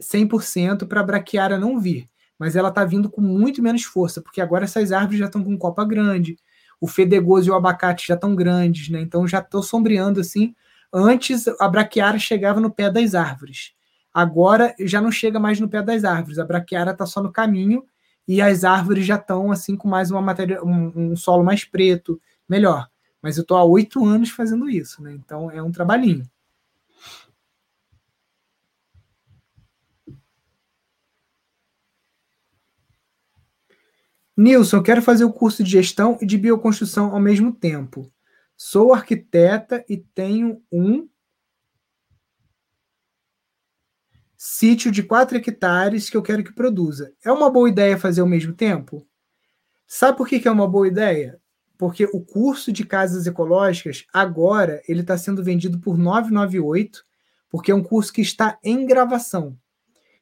[0.00, 4.40] 100% para a braquiária não vir, mas ela está vindo com muito menos força, porque
[4.40, 6.36] agora essas árvores já estão com copa grande,
[6.80, 9.00] o fedegoso e o abacate já estão grandes, né?
[9.00, 10.54] Então já estou sombreando assim.
[10.92, 13.72] Antes a braquiária chegava no pé das árvores.
[14.12, 16.38] Agora já não chega mais no pé das árvores.
[16.38, 17.84] A braquiária está só no caminho
[18.28, 22.20] e as árvores já estão assim com mais uma matéria, um, um solo mais preto,
[22.48, 22.88] melhor.
[23.22, 25.14] Mas eu estou há oito anos fazendo isso, né?
[25.14, 26.28] Então é um trabalhinho.
[34.36, 38.12] Nilson, quero fazer o curso de gestão e de bioconstrução ao mesmo tempo.
[38.54, 41.08] Sou arquiteta e tenho um
[44.36, 47.14] sítio de 4 hectares que eu quero que produza.
[47.24, 49.06] É uma boa ideia fazer ao mesmo tempo?
[49.86, 51.40] Sabe por que é uma boa ideia?
[51.78, 57.04] Porque o curso de casas ecológicas, agora, ele está sendo vendido por 998,
[57.48, 59.56] porque é um curso que está em gravação.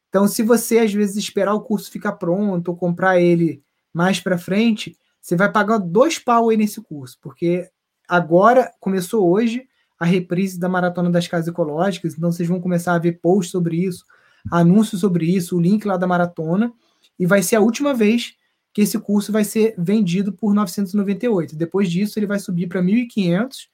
[0.08, 3.63] Então, se você, às vezes, esperar o curso ficar pronto ou comprar ele
[3.94, 7.70] mais para frente, você vai pagar dois pau aí nesse curso, porque
[8.08, 9.66] agora começou hoje
[9.98, 13.76] a reprise da Maratona das Casas Ecológicas, então vocês vão começar a ver posts sobre
[13.76, 14.04] isso,
[14.50, 16.72] anúncios sobre isso, o link lá da maratona,
[17.18, 18.34] e vai ser a última vez
[18.72, 21.56] que esse curso vai ser vendido por 998.
[21.56, 23.68] Depois disso, ele vai subir para 1.500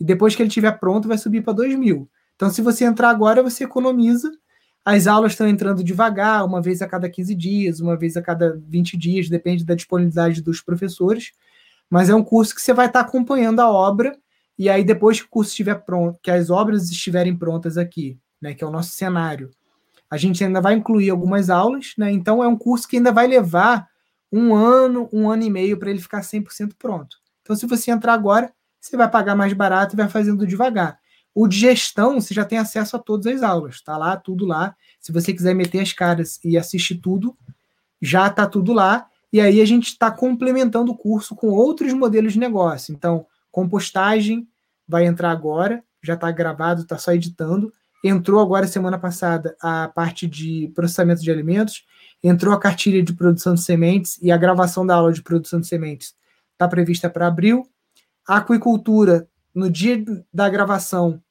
[0.00, 2.08] e depois que ele estiver pronto, vai subir para 2.000.
[2.34, 4.32] Então, se você entrar agora, você economiza
[4.86, 8.56] as aulas estão entrando devagar, uma vez a cada 15 dias, uma vez a cada
[8.68, 11.32] 20 dias, depende da disponibilidade dos professores.
[11.90, 14.16] Mas é um curso que você vai estar acompanhando a obra,
[14.56, 18.54] e aí depois que o curso estiver pronto, que as obras estiverem prontas aqui, né,
[18.54, 19.50] que é o nosso cenário,
[20.08, 22.12] a gente ainda vai incluir algumas aulas, né?
[22.12, 23.88] Então é um curso que ainda vai levar
[24.32, 27.16] um ano, um ano e meio para ele ficar 100% pronto.
[27.42, 30.96] Então, se você entrar agora, você vai pagar mais barato e vai fazendo devagar.
[31.36, 34.74] O de gestão, você já tem acesso a todas as aulas, tá lá, tudo lá.
[34.98, 37.36] Se você quiser meter as caras e assistir tudo,
[38.00, 39.06] já tá tudo lá.
[39.30, 42.94] E aí a gente está complementando o curso com outros modelos de negócio.
[42.94, 44.48] Então, compostagem
[44.88, 47.70] vai entrar agora, já está gravado, está só editando.
[48.02, 51.84] Entrou agora semana passada a parte de processamento de alimentos,
[52.24, 55.66] entrou a cartilha de produção de sementes e a gravação da aula de produção de
[55.66, 56.14] sementes
[56.52, 57.68] está prevista para abril.
[58.26, 61.22] A aquicultura, no dia da gravação,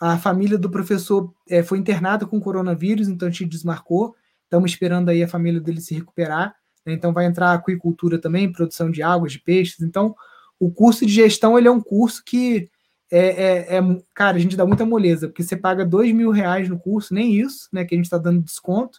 [0.00, 4.14] a família do professor é, foi internada com coronavírus, então a gente desmarcou.
[4.44, 6.54] Estamos esperando aí a família dele se recuperar.
[6.84, 6.92] Né?
[6.92, 9.80] Então vai entrar aquicultura também, produção de águas, de peixes.
[9.80, 10.14] Então
[10.58, 12.70] o curso de gestão ele é um curso que
[13.10, 13.80] é, é, é,
[14.14, 17.34] cara, a gente dá muita moleza, porque você paga dois mil reais no curso, nem
[17.34, 17.84] isso, né?
[17.84, 18.98] Que a gente está dando desconto.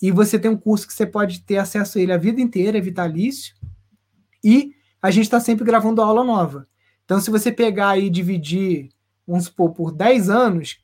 [0.00, 2.78] E você tem um curso que você pode ter acesso a ele a vida inteira,
[2.78, 3.54] é vitalício.
[4.42, 6.66] E a gente está sempre gravando aula nova.
[7.04, 8.88] Então, se você pegar e dividir
[9.26, 10.78] vamos supor, por 10 anos,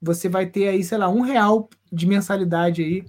[0.00, 3.04] você vai ter aí, sei lá, um real de mensalidade aí,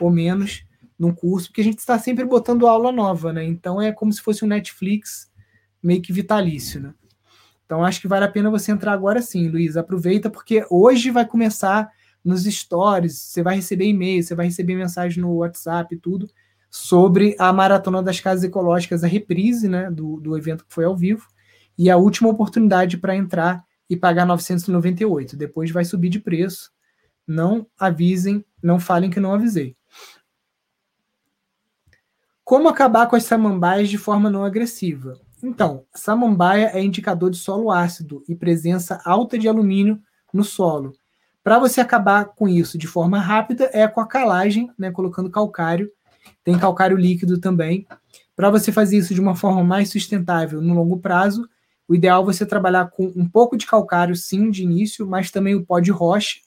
[0.00, 0.64] ou menos,
[0.98, 3.44] num curso, porque a gente está sempre botando aula nova, né?
[3.44, 5.30] Então é como se fosse um Netflix
[5.82, 6.94] meio que vitalício, né?
[7.64, 9.76] Então acho que vale a pena você entrar agora sim, Luiz.
[9.76, 11.90] Aproveita, porque hoje vai começar
[12.24, 16.28] nos stories, você vai receber e-mail, você vai receber mensagem no WhatsApp e tudo
[16.70, 20.96] sobre a Maratona das Casas Ecológicas, a reprise né, do, do evento que foi ao
[20.96, 21.26] vivo,
[21.78, 25.36] e a última oportunidade para entrar e pagar 998.
[25.36, 26.70] Depois vai subir de preço.
[27.26, 29.76] Não avisem, não falem que não avisei.
[32.44, 35.18] Como acabar com as samambaias de forma não agressiva?
[35.42, 40.00] Então, samambaia é indicador de solo ácido e presença alta de alumínio
[40.32, 40.92] no solo.
[41.42, 45.90] Para você acabar com isso de forma rápida, é com a calagem, né, colocando calcário.
[46.42, 47.86] Tem calcário líquido também.
[48.34, 51.48] Para você fazer isso de uma forma mais sustentável no longo prazo,
[51.88, 55.54] o ideal é você trabalhar com um pouco de calcário, sim, de início, mas também
[55.54, 56.40] o pó de rocha,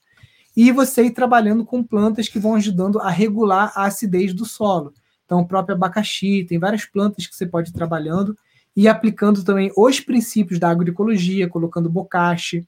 [0.55, 4.93] e você ir trabalhando com plantas que vão ajudando a regular a acidez do solo.
[5.25, 8.35] Então, o próprio abacaxi, tem várias plantas que você pode ir trabalhando
[8.75, 12.67] e aplicando também os princípios da agroecologia, colocando bocache,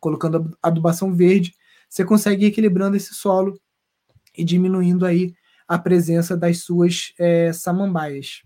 [0.00, 1.54] colocando adubação verde,
[1.88, 3.58] você consegue ir equilibrando esse solo
[4.36, 5.34] e diminuindo aí
[5.66, 8.42] a presença das suas é, samambaias.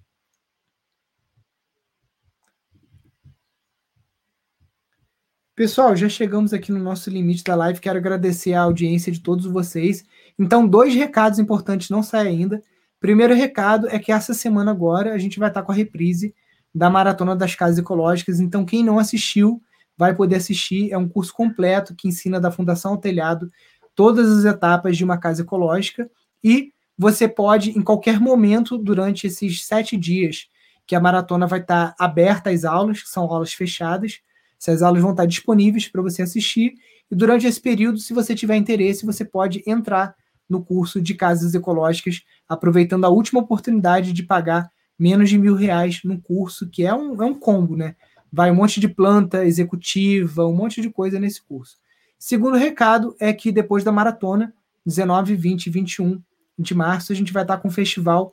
[5.59, 7.81] Pessoal, já chegamos aqui no nosso limite da live.
[7.81, 10.05] Quero agradecer a audiência de todos vocês.
[10.39, 12.63] Então, dois recados importantes não saem ainda.
[13.01, 16.33] Primeiro recado é que essa semana agora a gente vai estar com a reprise
[16.73, 18.39] da Maratona das Casas Ecológicas.
[18.39, 19.61] Então, quem não assistiu
[19.97, 20.93] vai poder assistir.
[20.93, 23.51] É um curso completo que ensina da fundação ao telhado
[23.97, 26.09] todas as etapas de uma casa ecológica.
[26.41, 30.47] E você pode, em qualquer momento, durante esses sete dias
[30.87, 34.21] que a maratona vai estar aberta às aulas, que são aulas fechadas,
[34.61, 36.75] essas aulas vão estar disponíveis para você assistir.
[37.11, 40.15] E durante esse período, se você tiver interesse, você pode entrar
[40.49, 46.01] no curso de casas ecológicas, aproveitando a última oportunidade de pagar menos de mil reais
[46.03, 47.95] no curso, que é um, é um combo, né?
[48.33, 51.77] Vai um monte de planta executiva, um monte de coisa nesse curso.
[52.19, 54.53] Segundo recado é que depois da maratona,
[54.85, 56.21] 19, 20 e 21
[56.59, 58.33] de março, a gente vai estar com o festival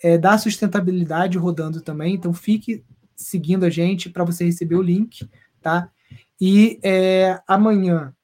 [0.00, 2.14] é, da sustentabilidade rodando também.
[2.14, 2.84] Então fique
[3.16, 5.28] seguindo a gente para você receber o link
[5.64, 5.90] tá?
[6.38, 8.14] E é, amanhã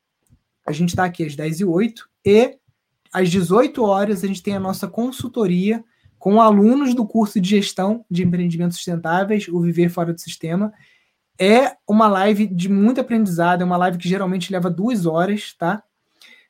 [0.66, 2.58] a gente está aqui às 10 e 8 e
[3.10, 5.82] às 18 horas a gente tem a nossa consultoria
[6.18, 10.70] com alunos do curso de gestão de empreendimentos sustentáveis, o Viver Fora do Sistema.
[11.40, 15.82] É uma live de muito aprendizado, é uma live que geralmente leva duas horas, tá?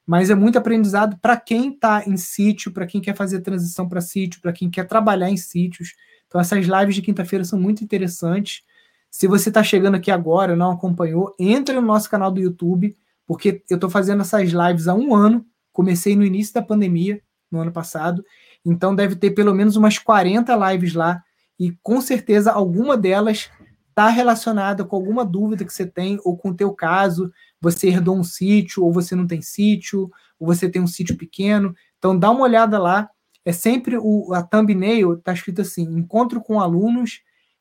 [0.05, 4.01] Mas é muito aprendizado para quem está em sítio, para quem quer fazer transição para
[4.01, 5.95] sítio, para quem quer trabalhar em sítios.
[6.27, 8.63] Então, essas lives de quinta-feira são muito interessantes.
[9.11, 12.97] Se você está chegando aqui agora, não acompanhou, entre no nosso canal do YouTube,
[13.27, 15.45] porque eu estou fazendo essas lives há um ano.
[15.73, 18.25] Comecei no início da pandemia, no ano passado.
[18.65, 21.23] Então deve ter pelo menos umas 40 lives lá.
[21.59, 23.51] E com certeza alguma delas
[23.89, 27.31] está relacionada com alguma dúvida que você tem, ou com o teu caso,
[27.61, 31.75] você herdou um sítio, ou você não tem sítio, ou você tem um sítio pequeno.
[31.99, 33.11] Então dá uma olhada lá.
[33.45, 37.21] É sempre o, a thumbnail, está escrito assim: encontro com alunos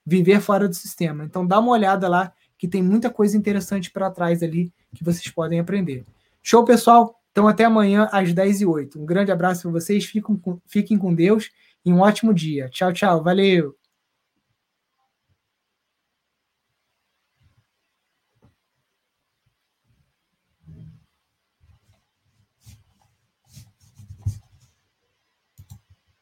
[0.10, 1.24] viver fora do sistema.
[1.24, 5.30] Então dá uma olhada lá que tem muita coisa interessante para trás ali que vocês
[5.30, 6.04] podem aprender.
[6.42, 7.16] Show, pessoal?
[7.32, 10.98] Então até amanhã às 10 e 8 Um grande abraço para vocês, fiquem com, fiquem
[10.98, 11.50] com Deus
[11.86, 12.68] e um ótimo dia.
[12.70, 13.24] Tchau, tchau.
[13.24, 13.79] Valeu!